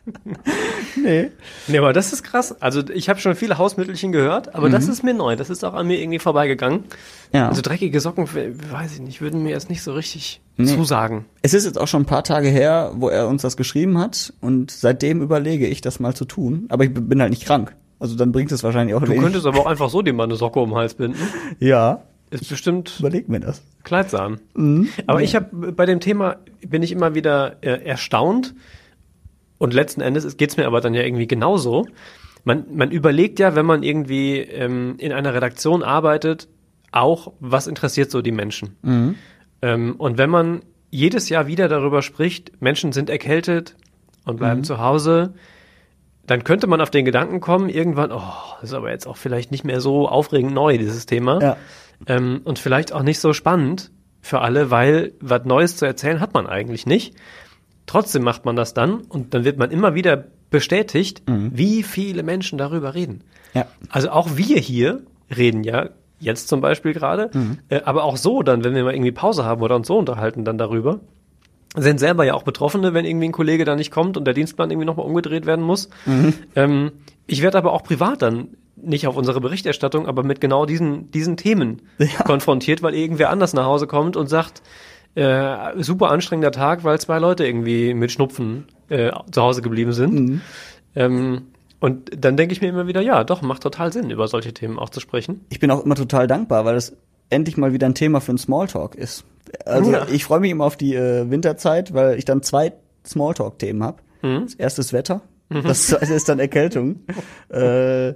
[1.02, 1.30] nee.
[1.66, 2.60] Nee, aber das ist krass.
[2.60, 5.34] Also ich habe schon viele Hausmittelchen gehört, aber das ist mir neu.
[5.36, 6.84] Das ist auch an mir irgendwie vorbeigegangen.
[7.32, 7.48] Ja.
[7.48, 10.66] Also dreckige Socken, weiß ich nicht, würden mir jetzt nicht so richtig Nee.
[10.66, 11.24] zusagen.
[11.42, 14.32] Es ist jetzt auch schon ein paar Tage her, wo er uns das geschrieben hat
[14.40, 16.66] und seitdem überlege ich, das mal zu tun.
[16.68, 17.74] Aber ich bin halt nicht krank.
[17.98, 19.22] Also dann bringt es wahrscheinlich auch Du wenig.
[19.22, 21.18] könntest aber auch einfach so dir mal eine Socke um den Hals binden.
[21.58, 23.62] Ja, Ist bestimmt überleg mir das.
[23.84, 24.38] kleidsam.
[24.54, 24.88] Mhm.
[25.06, 28.54] Aber ich habe bei dem Thema bin ich immer wieder äh, erstaunt
[29.58, 31.86] und letzten Endes geht es mir aber dann ja irgendwie genauso.
[32.44, 36.48] Man, man überlegt ja, wenn man irgendwie ähm, in einer Redaktion arbeitet,
[36.92, 38.76] auch, was interessiert so die Menschen.
[38.82, 39.14] Mhm.
[39.62, 43.76] Ähm, und wenn man jedes Jahr wieder darüber spricht, Menschen sind erkältet
[44.24, 44.64] und bleiben Mhm.
[44.64, 45.34] zu Hause,
[46.26, 48.20] dann könnte man auf den Gedanken kommen, irgendwann, oh,
[48.60, 51.40] das ist aber jetzt auch vielleicht nicht mehr so aufregend neu, dieses Thema.
[51.42, 51.56] Ja.
[52.06, 56.34] Ähm, und vielleicht auch nicht so spannend für alle, weil was Neues zu erzählen hat
[56.34, 57.14] man eigentlich nicht.
[57.86, 62.56] Trotzdem macht man das dann und dann wird man immer wieder bestätigt, wie viele Menschen
[62.58, 63.22] darüber reden.
[63.52, 63.66] Ja.
[63.90, 65.02] Also auch wir hier
[65.34, 67.30] reden ja jetzt zum Beispiel gerade,
[67.68, 70.44] äh, aber auch so dann, wenn wir mal irgendwie Pause haben oder uns so unterhalten,
[70.44, 71.00] dann darüber.
[71.76, 74.70] Sind selber ja auch Betroffene, wenn irgendwie ein Kollege da nicht kommt und der Dienstplan
[74.70, 75.90] irgendwie nochmal umgedreht werden muss.
[76.54, 76.92] Ähm,
[77.26, 81.36] ich werde aber auch privat dann nicht auf unsere Berichterstattung, aber mit genau diesen, diesen
[81.36, 81.82] Themen
[82.24, 84.62] konfrontiert, weil irgendwer anders nach Hause kommt und sagt,
[85.14, 90.42] äh, super anstrengender Tag, weil zwei Leute irgendwie mit Schnupfen äh, zu Hause geblieben sind.
[90.96, 91.42] Ähm,
[91.80, 94.78] und dann denke ich mir immer wieder, ja, doch, macht total Sinn, über solche Themen
[94.78, 95.44] auch zu sprechen.
[95.50, 96.96] Ich bin auch immer total dankbar, weil das
[97.30, 99.24] endlich mal wieder ein Thema für einen Smalltalk ist.
[99.66, 100.06] Also Ja.
[100.10, 102.72] ich freue mich immer auf die äh, Winterzeit, weil ich dann zwei
[103.06, 103.98] Smalltalk-Themen habe.
[104.22, 107.00] Das erste ist Wetter, das zweite ist dann Erkältung.
[107.50, 108.14] äh,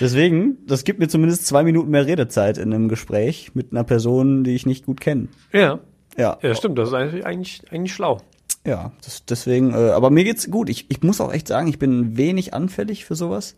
[0.00, 4.44] deswegen, das gibt mir zumindest zwei Minuten mehr Redezeit in einem Gespräch mit einer Person,
[4.44, 5.28] die ich nicht gut kenne.
[5.52, 5.80] Ja.
[6.16, 8.18] Ja, Ja, stimmt, das ist eigentlich, eigentlich, schlau.
[8.64, 10.68] ja, das, deswegen, äh, aber mir geht's gut.
[10.70, 13.56] Ich, ich muss auch echt sagen, ich bin wenig anfällig für sowas.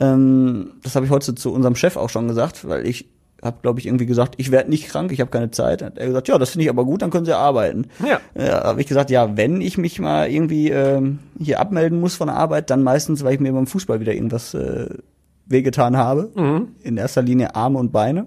[0.00, 3.08] Ähm, das habe ich heute zu unserem Chef auch schon gesagt, weil ich
[3.42, 5.82] habe, glaube ich, irgendwie gesagt, ich werde nicht krank, ich habe keine Zeit.
[5.82, 7.86] Hat er gesagt, ja, das finde ich aber gut, dann können Sie arbeiten.
[8.04, 8.20] Ja.
[8.36, 12.26] Ja, habe ich gesagt, ja, wenn ich mich mal irgendwie ähm, hier abmelden muss von
[12.26, 14.88] der Arbeit, dann meistens, weil ich mir beim Fußball wieder irgendwas äh,
[15.48, 16.30] wehgetan habe.
[16.34, 16.68] Mhm.
[16.82, 18.26] In erster Linie Arme und Beine.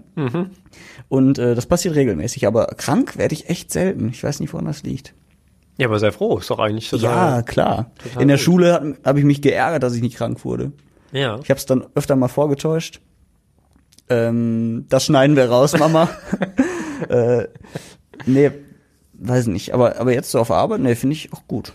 [1.08, 2.48] Und äh, das passiert regelmäßig.
[2.48, 4.10] Aber krank werde ich echt selten.
[4.10, 5.14] Ich weiß nicht, woran das liegt.
[5.78, 7.38] Ja, aber sei froh, ist doch eigentlich total.
[7.38, 7.92] ja, klar.
[8.04, 8.44] total In der gut.
[8.44, 10.72] Schule habe ich mich geärgert, dass ich nicht krank wurde.
[11.12, 11.40] Ja.
[11.44, 13.02] Ich habe es dann öfter mal vorgetäuscht.
[14.10, 16.10] Ähm, das schneiden wir raus, Mama.
[17.10, 17.48] äh,
[18.26, 18.52] nee,
[19.14, 19.74] weiß nicht.
[19.74, 21.74] Aber, aber jetzt so auf Arbeit, nee, finde ich auch gut.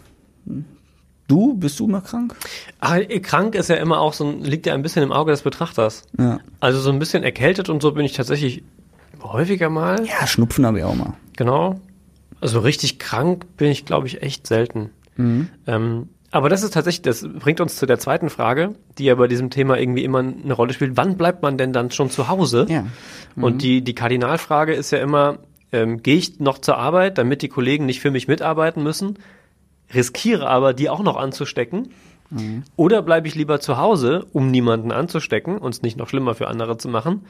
[1.26, 2.36] Du, bist du mal krank?
[2.78, 5.42] Ah, krank ist ja immer auch so ein, liegt ja ein bisschen im Auge des
[5.42, 6.04] Betrachters.
[6.18, 6.38] Ja.
[6.60, 8.62] Also so ein bisschen erkältet und so bin ich tatsächlich
[9.22, 10.04] häufiger mal.
[10.06, 11.14] Ja, Schnupfen habe ich auch mal.
[11.36, 11.80] Genau.
[12.40, 14.90] Also richtig krank bin ich, glaube ich, echt selten.
[15.16, 15.48] Mhm.
[15.66, 19.26] Ähm, aber das ist tatsächlich, das bringt uns zu der zweiten Frage, die ja bei
[19.26, 20.96] diesem Thema irgendwie immer eine Rolle spielt.
[20.96, 22.66] Wann bleibt man denn dann schon zu Hause?
[22.68, 22.84] Ja.
[23.36, 25.38] Und die, die Kardinalfrage ist ja immer,
[25.72, 29.18] ähm, gehe ich noch zur Arbeit, damit die Kollegen nicht für mich mitarbeiten müssen,
[29.94, 31.88] riskiere aber, die auch noch anzustecken?
[32.74, 36.48] Oder bleibe ich lieber zu Hause, um niemanden anzustecken und es nicht noch schlimmer für
[36.48, 37.24] andere zu machen?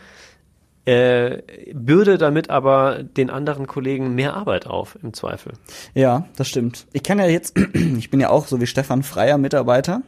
[0.86, 1.42] Äh,
[1.74, 5.54] bürde damit aber den anderen Kollegen mehr Arbeit auf, im Zweifel.
[5.94, 6.86] Ja, das stimmt.
[6.92, 10.02] Ich kann ja jetzt, ich bin ja auch so wie Stefan freier Mitarbeiter.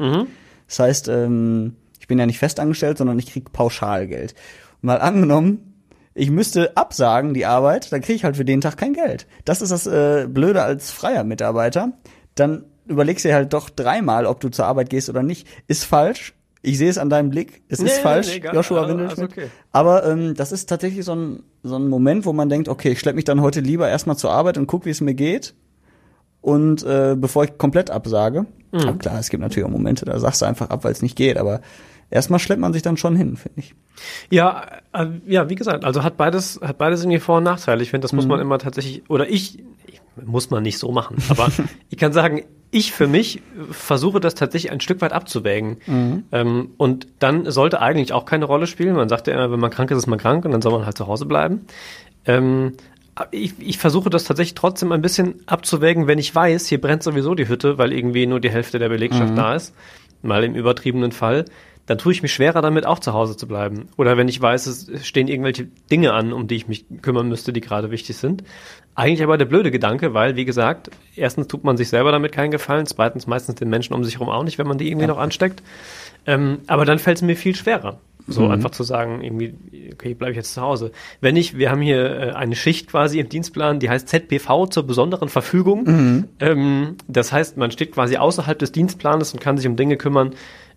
[0.69, 4.37] Das heißt, ähm, ich bin ja nicht festangestellt, sondern ich krieg Pauschalgeld.
[4.81, 5.83] Mal angenommen,
[6.15, 9.27] ich müsste absagen die Arbeit, dann kriege ich halt für den Tag kein Geld.
[9.45, 11.93] Das ist das äh, Blöde als freier Mitarbeiter.
[12.39, 15.47] Dann überlegst du dir halt doch dreimal, ob du zur Arbeit gehst oder nicht.
[15.67, 16.35] Ist falsch.
[16.63, 17.63] Ich sehe es an deinem Blick.
[17.69, 19.31] Es Nee, ist nee, falsch, nee, gar- Joshua also- Windelschmidt.
[19.31, 19.51] also okay.
[19.73, 22.99] Aber ähm, das ist tatsächlich so ein, so ein Moment, wo man denkt, okay, ich
[23.01, 25.55] schleppe mich dann heute lieber erstmal zur Arbeit und guck, wie es mir geht.
[26.41, 28.47] Und äh, bevor ich komplett absage.
[28.73, 28.81] Mhm.
[28.81, 31.17] Aber klar, es gibt natürlich auch Momente, da sagst du einfach ab, weil es nicht
[31.17, 31.37] geht.
[31.37, 31.61] Aber
[32.11, 33.75] erstmal schleppt man sich dann schon hin, finde ich.
[34.31, 37.83] Ja, äh, ja, wie gesagt, also hat beides, hat beides irgendwie Vor- und Nachteile.
[37.83, 38.31] Ich finde, das muss Mhm.
[38.31, 39.63] man immer tatsächlich, oder ich,
[40.27, 41.49] muss man nicht so machen, aber
[41.91, 45.79] ich kann sagen, ich für mich versuche das tatsächlich ein Stück weit abzuwägen.
[45.87, 46.25] Mhm.
[46.33, 48.95] Ähm, und dann sollte eigentlich auch keine Rolle spielen.
[48.95, 50.85] Man sagt ja immer, wenn man krank ist, ist man krank und dann soll man
[50.85, 51.63] halt zu Hause bleiben.
[52.27, 52.75] Ähm,
[53.31, 57.35] ich, ich versuche das tatsächlich trotzdem ein bisschen abzuwägen, wenn ich weiß, hier brennt sowieso
[57.35, 59.75] die Hütte, weil irgendwie nur die Hälfte der Belegschaft da ist,
[60.23, 61.45] mal im übertriebenen Fall,
[61.87, 63.89] dann tue ich mich schwerer damit, auch zu Hause zu bleiben.
[63.97, 67.53] Oder wenn ich weiß, es stehen irgendwelche Dinge an, um die ich mich kümmern müsste,
[67.53, 68.45] die gerade wichtig sind.
[68.99, 72.51] Eigentlich aber der blöde Gedanke, weil, wie gesagt, erstens tut man sich selber damit keinen
[72.51, 75.19] Gefallen, zweitens meistens den Menschen um sich herum auch nicht, wenn man die irgendwie noch
[75.19, 75.63] ansteckt.
[76.27, 78.01] Ähm, aber dann fällt es mir viel schwerer.
[78.27, 79.55] So einfach zu sagen, irgendwie,
[79.93, 80.91] okay, bleibe ich jetzt zu Hause.
[81.21, 84.83] Wenn ich, wir haben hier äh, eine Schicht quasi im Dienstplan, die heißt ZPV zur
[84.83, 85.85] besonderen Verfügung.
[86.41, 90.33] Ähm, das heißt, man steht quasi außerhalb des Dienstplanes und kann sich um Dinge kümmern,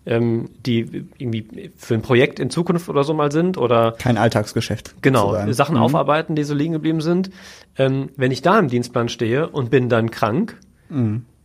[0.06, 4.94] ähm, die irgendwie für ein Projekt in Zukunft oder so mal sind oder Kein Alltagsgeschäft.
[5.02, 5.36] Genau.
[5.52, 7.30] Sachen aufarbeiten, die so liegen geblieben sind.
[7.78, 10.58] Ähm, wenn ich da im Dienstplan stehe und bin dann krank,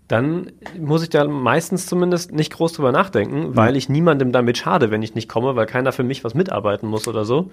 [0.09, 4.89] dann muss ich da meistens zumindest nicht groß drüber nachdenken, weil ich niemandem damit schade,
[4.91, 7.49] wenn ich nicht komme, weil keiner für mich was mitarbeiten muss oder so.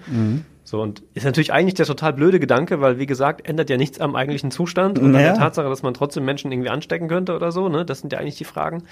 [0.65, 3.99] So, und ist natürlich eigentlich der total blöde Gedanke, weil, wie gesagt, ändert ja nichts
[4.01, 5.31] am eigentlichen Zustand und an Naja.
[5.33, 7.85] der Tatsache, dass man trotzdem Menschen irgendwie anstecken könnte oder so, ne?
[7.85, 8.83] Das sind ja eigentlich die Fragen.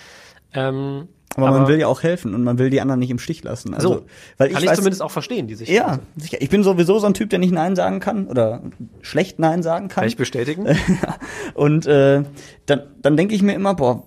[0.54, 3.44] Ähm, Aber, man will ja auch helfen und man will die anderen nicht im Stich
[3.44, 3.74] lassen.
[3.74, 4.06] Also, so,
[4.38, 6.38] weil kann ich ich, weiß, zumindest auch verstehen, die sich Ja, sicher.
[6.42, 8.62] Ich bin sowieso so ein Typ, der nicht Nein sagen kann oder
[9.02, 10.02] schlecht Nein sagen kann.
[10.02, 10.68] Kann ich bestätigen?
[11.54, 12.24] Und äh,
[12.66, 14.04] dann, dann denke ich mir immer, boah,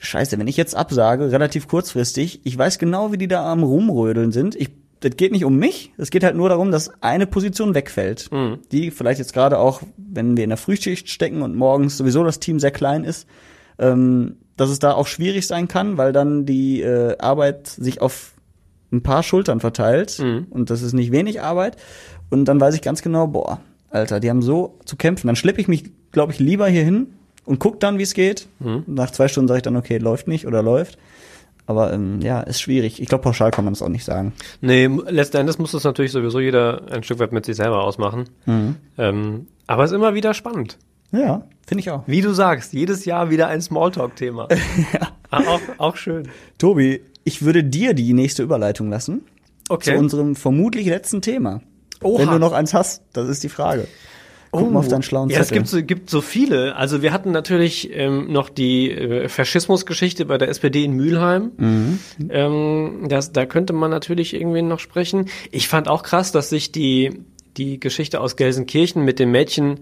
[0.00, 4.32] scheiße, wenn ich jetzt absage, relativ kurzfristig, ich weiß genau, wie die da am Rumrödeln
[4.32, 4.56] sind.
[4.56, 8.30] Ich, das geht nicht um mich, es geht halt nur darum, dass eine Position wegfällt.
[8.72, 12.40] Die vielleicht jetzt gerade auch, wenn wir in der Frühschicht stecken und morgens sowieso das
[12.40, 13.26] Team sehr klein ist,
[13.78, 18.32] ähm, dass es da auch schwierig sein kann, weil dann die äh, Arbeit sich auf
[18.92, 20.18] ein paar Schultern verteilt
[20.50, 21.78] und das ist nicht wenig Arbeit.
[22.28, 25.28] Und dann weiß ich ganz genau, boah, Alter, die haben so zu kämpfen.
[25.28, 27.06] Dann schleppe ich mich, glaube ich, lieber hier hin
[27.46, 28.48] und guck dann, wie es geht.
[28.86, 30.98] Nach zwei Stunden sage ich dann, okay, läuft nicht oder läuft.
[31.66, 33.00] Aber ähm, ja, ist schwierig.
[33.00, 34.32] Ich glaube, pauschal kann man das auch nicht sagen.
[34.60, 38.24] Nee, letzten Endes muss das natürlich sowieso jeder ein Stück weit mit sich selber ausmachen.
[38.98, 40.76] Ähm, aber es ist immer wieder spannend.
[41.12, 42.02] Ja, finde ich auch.
[42.06, 44.48] Wie du sagst, jedes Jahr wieder ein Smalltalk-Thema.
[45.32, 46.26] Ah, auch, auch schön.
[46.58, 49.22] Tobi, ich würde dir die nächste Überleitung lassen
[49.68, 49.92] Okay.
[49.92, 51.60] zu unserem vermutlich letzten Thema.
[52.02, 52.18] Oha.
[52.22, 53.86] Wenn du noch eins hast, das ist die Frage.
[54.50, 55.32] Guck mal auf deinen schlauen Oh.
[55.32, 55.58] Ja, es Zettel.
[55.58, 56.74] gibt so, gibt so viele.
[56.74, 61.52] Also wir hatten natürlich ähm, noch die äh, Faschismusgeschichte bei der SPD in Mülheim.
[61.56, 61.98] Mhm.
[62.28, 65.26] Ähm, das, da könnte man natürlich irgendwie noch sprechen.
[65.52, 67.20] Ich fand auch krass, dass sich die,
[67.56, 69.78] die Geschichte aus Gelsenkirchen mit dem Mädchen,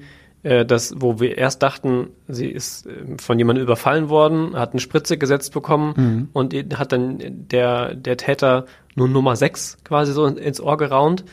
[0.48, 2.90] äh, das, wo wir erst dachten, sie ist äh,
[3.20, 6.28] von jemandem überfallen worden, hat eine Spritze gesetzt bekommen Mhm.
[6.32, 11.24] und hat dann der, der Täter nur Nummer 6 quasi so ins Ohr geraunt.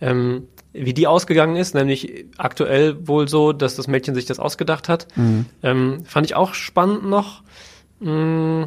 [0.00, 4.88] Ähm, wie die ausgegangen ist, nämlich aktuell wohl so, dass das Mädchen sich das ausgedacht
[4.88, 5.06] hat.
[5.62, 7.42] Ähm, fand ich auch spannend noch.
[8.00, 8.64] Mm,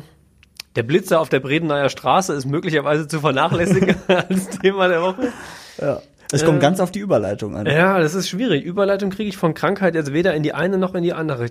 [0.75, 5.33] der Blitzer auf der Bredeneier Straße ist möglicherweise zu vernachlässigen als Thema der Woche.
[5.81, 6.01] Ja.
[6.31, 7.65] Es kommt ganz auf die Überleitung an.
[7.65, 8.63] Ja, das ist schwierig.
[8.63, 11.47] Überleitung kriege ich von Krankheit jetzt weder in die eine noch in die andere.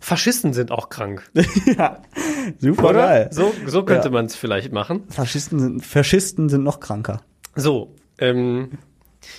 [0.00, 1.30] Faschisten sind auch krank.
[1.78, 1.98] ja.
[2.58, 2.98] Super Oder?
[3.06, 3.28] geil.
[3.32, 4.12] So, so könnte Ja.
[4.12, 5.04] man es vielleicht machen.
[5.08, 7.20] Faschisten sind, Faschisten sind noch kranker.
[7.54, 8.72] So, ähm,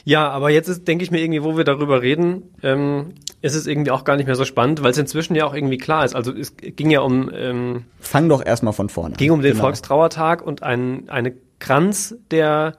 [0.03, 3.67] ja, aber jetzt ist, denke ich mir irgendwie, wo wir darüber reden, ähm, ist es
[3.67, 6.15] irgendwie auch gar nicht mehr so spannend, weil es inzwischen ja auch irgendwie klar ist.
[6.15, 9.65] Also es ging ja um, ähm, Fang doch erstmal von vorne ging um den Genau.
[9.65, 12.73] Volkstrauertag und ein, eine Kranz, der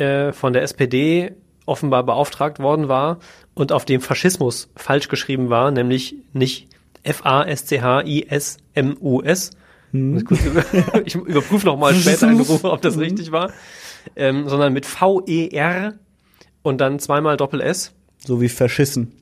[0.00, 1.32] äh, von der SPD
[1.66, 3.18] offenbar beauftragt worden war
[3.54, 6.68] und auf dem Faschismus falsch geschrieben war, nämlich nicht
[7.02, 9.50] F-A-S-C-H-I-S-M-U-S.
[9.92, 10.22] Muss
[11.04, 13.52] Ich, überprüfe noch mal später in Ruhe, ob das richtig war,
[14.16, 15.94] ähm, sondern mit V-E-R
[16.62, 17.92] und dann zweimal Doppel-S
[18.24, 19.12] So wie verschissen.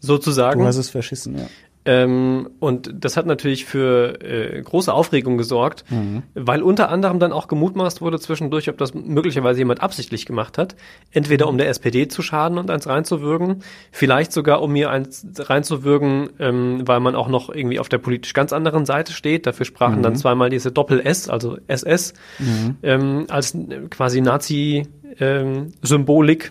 [0.00, 0.60] sozusagen.
[0.60, 1.46] Du hast es verschissen, ja.
[1.84, 5.84] Ähm, und das hat natürlich für äh, große Aufregung gesorgt,
[6.34, 10.76] weil unter anderem dann auch gemutmaßt wurde zwischendurch, ob das möglicherweise jemand absichtlich gemacht hat.
[11.10, 16.30] Entweder um der SPD zu schaden und eins reinzuwürgen, vielleicht sogar um mir eins reinzuwürgen,
[16.38, 19.46] ähm, weil man auch noch irgendwie auf der politisch ganz anderen Seite steht.
[19.46, 22.14] Dafür sprachen dann zweimal diese Doppel-S, also SS,
[22.82, 26.50] ähm, als äh, quasi Nazi-Symbolik.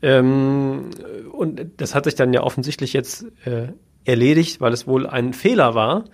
[0.00, 0.90] Ähm,
[1.32, 3.68] und das hat sich dann ja offensichtlich jetzt äh,
[4.08, 6.04] erledigt, weil es wohl ein Fehler war,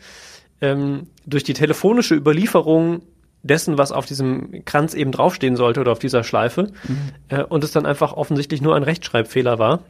[0.61, 3.03] ähm, durch die telefonische Überlieferung
[3.43, 6.73] dessen, was auf diesem Kranz eben draufstehen sollte oder auf dieser Schleife,
[7.29, 9.81] äh, und es dann einfach offensichtlich nur ein Rechtschreibfehler war.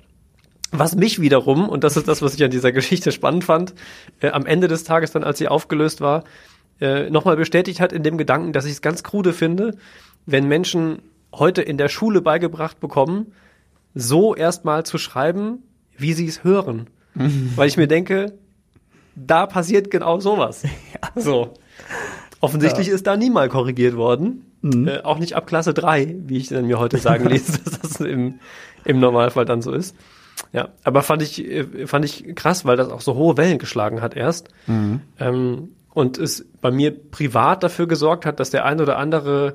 [0.71, 3.75] Was mich wiederum, und das ist das, was ich an dieser Geschichte spannend fand,
[4.21, 6.25] äh, am Ende des Tages dann, als sie aufgelöst war,
[6.81, 9.77] äh, nochmal bestätigt hat in dem Gedanken, dass ich es ganz krude finde,
[10.27, 10.99] wenn Menschen
[11.33, 13.33] heute in der Schule beigebracht bekommen,
[13.95, 15.63] so erstmal zu schreiben,
[15.97, 16.89] wie sie es hören.
[17.57, 18.39] Weil ich mir denke,
[19.15, 20.62] da passiert genau sowas.
[21.17, 21.55] So.
[22.41, 24.47] Offensichtlich ist da nie mal korrigiert worden.
[24.89, 28.01] Äh, auch nicht ab Klasse 3, wie ich dann mir heute sagen ließ, dass das
[28.01, 28.41] im,
[28.85, 29.95] im Normalfall dann so ist.
[30.53, 34.01] Ja, aber fand ich, äh, fand ich krass, weil das auch so hohe Wellen geschlagen
[34.01, 34.49] hat erst.
[35.19, 39.53] Ähm, und es bei mir privat dafür gesorgt hat, dass der ein oder andere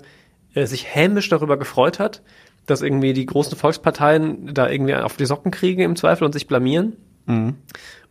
[0.53, 2.21] äh, sich hämisch darüber gefreut hat,
[2.65, 6.47] dass irgendwie die großen Volksparteien da irgendwie auf die Socken kriegen im Zweifel und sich
[6.47, 6.95] blamieren.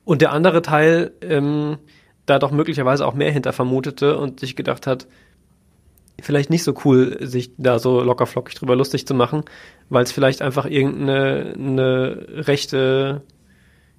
[0.05, 1.79] Und der andere Teil ähm,
[2.27, 5.07] da doch möglicherweise auch mehr hinter vermutete und sich gedacht hat,
[6.21, 9.45] vielleicht nicht so cool, sich da so lockerflockig drüber lustig zu machen,
[9.89, 13.23] weil es vielleicht einfach irgendeine eine rechte,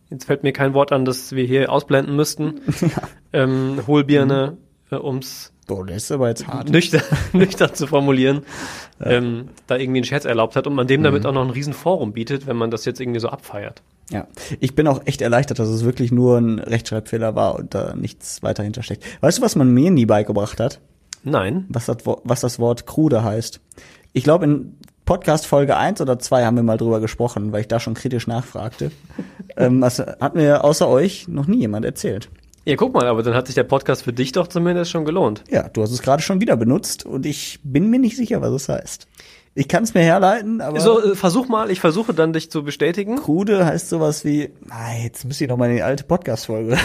[0.09, 2.61] jetzt fällt mir kein Wort an, das wir hier ausblenden müssten,
[3.34, 4.57] ähm, Hohlbirne,
[4.91, 6.70] äh, ums Boah, der ist aber jetzt hart.
[6.70, 7.03] nüchtern,
[7.34, 8.41] nüchtern zu formulieren,
[9.01, 12.11] ähm, da irgendwie einen Scherz erlaubt hat und man dem damit auch noch ein Riesenforum
[12.11, 13.84] bietet, wenn man das jetzt irgendwie so abfeiert.
[14.10, 14.28] Ja,
[14.60, 18.41] ich bin auch echt erleichtert, dass es wirklich nur ein Rechtschreibfehler war und da nichts
[18.41, 19.03] weiter hintersteckt.
[19.22, 20.80] Weißt du, was man mir nie beigebracht hat?
[21.24, 21.66] Nein.
[21.70, 23.60] Was das, was das Wort krude heißt?
[24.14, 27.68] Ich glaube, in Podcast Folge 1 oder 2 haben wir mal drüber gesprochen, weil ich
[27.68, 28.91] da schon kritisch nachfragte.
[29.57, 32.30] ähm, das hat mir außer euch noch nie jemand erzählt.
[32.66, 35.43] Ja, guck mal, aber dann hat sich der Podcast für dich doch zumindest schon gelohnt.
[35.49, 38.51] Ja, du hast es gerade schon wieder benutzt und ich bin mir nicht sicher, was
[38.51, 39.07] es heißt.
[39.56, 42.64] Ich kann es mir herleiten, aber So, äh, versuch mal, ich versuche dann dich zu
[42.64, 43.18] bestätigen.
[43.18, 46.78] krude heißt sowas wie, ah, jetzt müsst ihr noch mal in die alte Podcast-Folge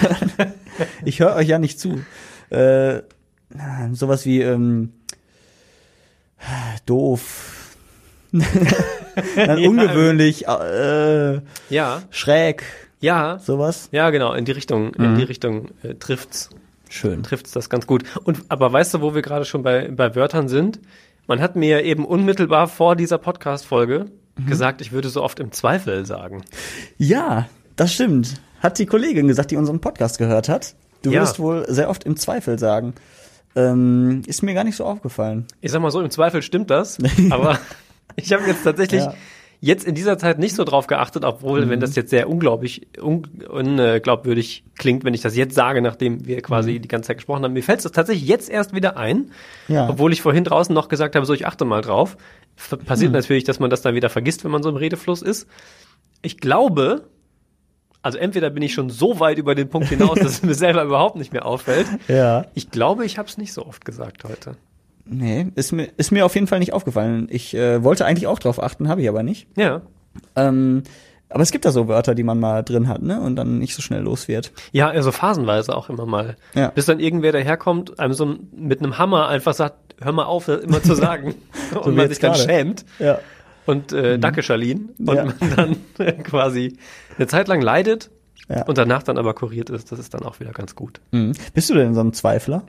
[1.05, 2.01] ich höre euch ja nicht zu.
[2.51, 3.03] Äh,
[3.93, 4.93] sowas wie ähm,
[6.87, 7.77] doof.
[8.33, 9.69] Dann Ja.
[9.69, 11.41] ungewöhnlich, äh,
[11.71, 12.65] Ja, schräg,
[13.01, 13.89] ja, sowas.
[13.93, 15.05] ja, genau, in die Richtung, Mhm.
[15.05, 16.51] in die Richtung äh, trifft's,
[16.89, 17.23] Schön.
[17.23, 18.03] trifft's das ganz gut.
[18.25, 20.81] Und aber weißt du, wo wir gerade schon bei bei Wörtern sind?
[21.27, 24.07] Man hat mir eben unmittelbar vor dieser Podcast-Folge
[24.37, 24.47] Mhm.
[24.47, 26.43] gesagt, ich würde so oft im Zweifel sagen.
[26.99, 28.41] Ja, das stimmt.
[28.61, 30.75] Hat die Kollegin gesagt, die unseren Podcast gehört hat.
[31.03, 31.20] Du Ja.
[31.20, 32.95] würdest wohl sehr oft im Zweifel sagen.
[33.57, 35.47] Ähm, ist mir gar nicht so aufgefallen.
[35.61, 36.99] Ich sag mal so, im Zweifel stimmt das,
[37.31, 37.59] aber
[38.16, 39.14] ich habe jetzt tatsächlich Ja.
[39.65, 39.69] Mhm.
[39.69, 43.27] jetzt in dieser Zeit nicht so drauf geachtet, obwohl, wenn das jetzt sehr unglaublich, un,
[43.49, 47.53] unglaubwürdig klingt, wenn ich das jetzt sage, nachdem wir quasi die ganze Zeit gesprochen haben.
[47.53, 49.31] Mir fällt es tatsächlich jetzt erst wieder ein,
[49.69, 49.75] Mhm.
[49.75, 49.89] Ja.
[49.89, 52.17] obwohl ich vorhin draußen noch gesagt habe, so ich achte mal drauf.
[52.87, 53.17] Passiert Mhm.
[53.17, 55.49] natürlich, dass man das dann wieder vergisst, wenn man so im Redefluss ist.
[56.23, 57.09] Ich glaube,
[58.03, 60.85] also entweder bin ich schon so weit über den Punkt hinaus, dass es mir selber
[60.85, 61.87] überhaupt nicht mehr auffällt.
[62.09, 62.47] Ja.
[62.55, 64.57] Ich glaube, ich habe es nicht so oft gesagt heute.
[65.07, 67.27] Nee, ist mir, ist mir auf jeden Fall nicht aufgefallen.
[67.31, 69.47] Ich äh, wollte eigentlich auch drauf achten, habe ich aber nicht.
[69.57, 69.83] Ja.
[70.37, 70.83] Ähm,
[71.29, 73.21] aber es gibt da so Wörter, die man mal drin hat, ne?
[73.21, 74.53] Und dann nicht so schnell los wird.
[74.73, 76.37] Ja, also phasenweise auch immer mal.
[76.55, 76.69] Ja.
[76.69, 80.63] Bis dann irgendwer daherkommt, einem so mit einem Hammer einfach sagt, hör mal auf, das
[80.63, 81.35] immer zu sagen.
[81.83, 82.85] und wie man sich dann schämt.
[82.99, 83.19] Ja.
[83.67, 85.25] und äh, danke Charlene und Ja.
[85.25, 85.77] man dann
[86.07, 86.77] äh, quasi
[87.19, 88.11] eine Zeit lang leidet
[88.49, 88.65] Ja.
[88.67, 91.01] und danach dann aber kuriert ist, das ist dann auch wieder ganz gut.
[91.11, 91.33] Mhm.
[91.53, 92.65] Bist du denn so ein Zweifler?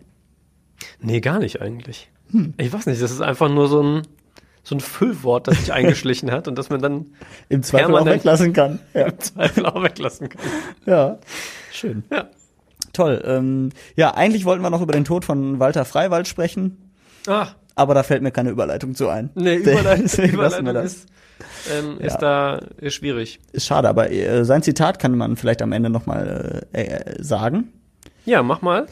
[0.99, 2.09] Nee, gar nicht eigentlich.
[2.32, 2.53] Hm.
[2.57, 4.01] Ich weiß nicht, das ist einfach nur so ein
[4.63, 7.05] so ein Füllwort, das sich eingeschlichen hat und das man dann
[7.49, 8.80] Im Zweifel auch weglassen kann.
[8.95, 9.07] Ja.
[9.07, 10.41] im Zweifel auch weglassen kann.
[10.88, 11.19] ja.
[11.71, 12.03] Schön.
[12.11, 12.30] Ja.
[12.93, 13.21] Toll.
[13.26, 16.78] Ähm, ja, eigentlich wollten wir noch über den Tod von Walter Freiwald sprechen,
[17.28, 19.30] Ah, aber da fällt mir keine Überleitung zu ein.
[19.36, 20.86] nee, Überleitung, Überleitung das.
[20.93, 21.07] ist,
[21.71, 23.39] ähm, ist da ist schwierig.
[23.51, 27.71] Ist schade, aber äh, sein Zitat kann man vielleicht am Ende nochmal äh, äh, sagen,
[28.26, 28.88] Ja, mach mal.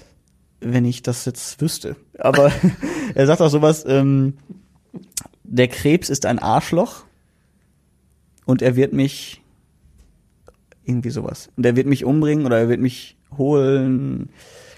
[0.66, 1.96] Wenn ich das jetzt wüsste.
[2.18, 2.52] Aber
[3.16, 4.38] er sagt auch sowas, ähm,
[5.44, 7.04] der Krebs ist ein Arschloch
[8.46, 9.42] und er wird mich
[10.86, 11.50] irgendwie sowas.
[11.56, 14.30] Und er wird mich umbringen oder er wird mich holen.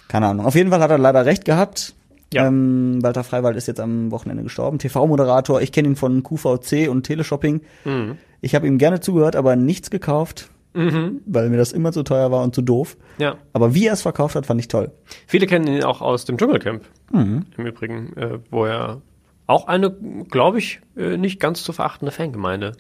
[0.08, 0.46] Keine Ahnung.
[0.46, 1.96] Auf jeden Fall hat er leider recht gehabt.
[2.34, 2.48] Ja.
[2.48, 4.80] Ähm, Walter Freiwald ist jetzt am Wochenende gestorben.
[4.80, 5.62] TV-Moderator.
[5.62, 7.62] Ich kenne ihn von QVC und Teleshopping.
[7.86, 8.18] Mhm.
[8.42, 11.22] Ich habe ihm gerne zugehört, aber nichts gekauft, Mhm.
[11.26, 12.98] weil mir das immer zu teuer war und zu doof.
[13.18, 13.38] Ja.
[13.54, 14.92] Aber wie er es verkauft hat, fand ich toll.
[15.26, 16.84] Viele kennen ihn auch aus dem Dschungelcamp.
[17.12, 17.46] Mhm.
[17.58, 19.02] Im Übrigen, äh, wo er
[19.48, 19.96] auch eine,
[20.30, 22.74] glaube ich, äh, nicht ganz zu verachtende Fangemeinde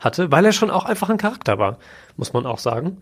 [0.00, 1.78] hatte, weil er schon auch einfach ein Charakter war,
[2.16, 2.98] muss man auch sagen.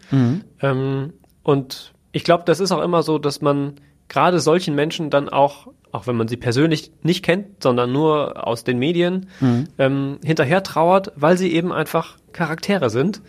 [0.61, 3.75] Ähm, und ich glaube, das ist auch immer so, dass man
[4.09, 8.63] gerade solchen Menschen dann auch, auch wenn man sie persönlich nicht kennt, sondern nur aus
[8.63, 9.29] den Medien,
[9.79, 13.23] ähm, hinterher trauert, weil sie eben einfach Charaktere sind,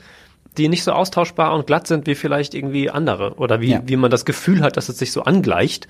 [0.57, 3.81] die nicht so austauschbar und glatt sind wie vielleicht irgendwie andere oder wie, Ja.
[3.85, 5.87] wie man das Gefühl hat, dass es sich so angleicht.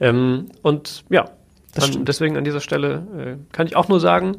[0.00, 1.30] Ähm, und ja,
[1.80, 4.38] an, deswegen an dieser Stelle äh, kann ich auch nur sagen,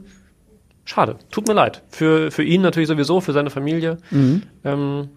[0.85, 1.81] schade, tut mir leid.
[1.89, 3.97] Für, für ihn natürlich sowieso, für seine Familie.
[4.11, 4.43] Mhm.
[4.63, 5.09] Ähm,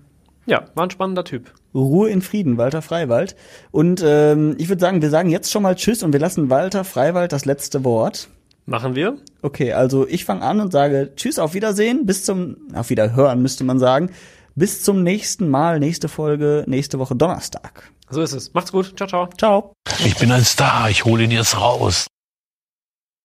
[0.47, 1.53] ja, war ein spannender Typ.
[1.75, 3.37] Ruhe in Frieden, Walter Freiwald.
[3.71, 6.85] Und ähm, ich würde sagen, wir sagen jetzt schon mal Tschüss und wir lassen Walter
[6.85, 8.29] Freiwald das letzte Wort.
[8.65, 9.17] Machen wir.
[9.43, 13.65] Okay, also ich fange an und sage Tschüss, auf Wiedersehen, bis zum, auf Wiederhören müsste
[13.65, 14.11] man sagen.
[14.59, 17.93] Bis zum nächsten Mal, nächste Folge, nächste Woche Donnerstag.
[18.11, 18.53] So ist es.
[18.55, 18.95] Macht's gut.
[18.97, 19.29] Ciao, ciao.
[19.39, 19.73] Ciao.
[20.05, 22.09] Ich bin ein Star, ich hole ihn jetzt raus.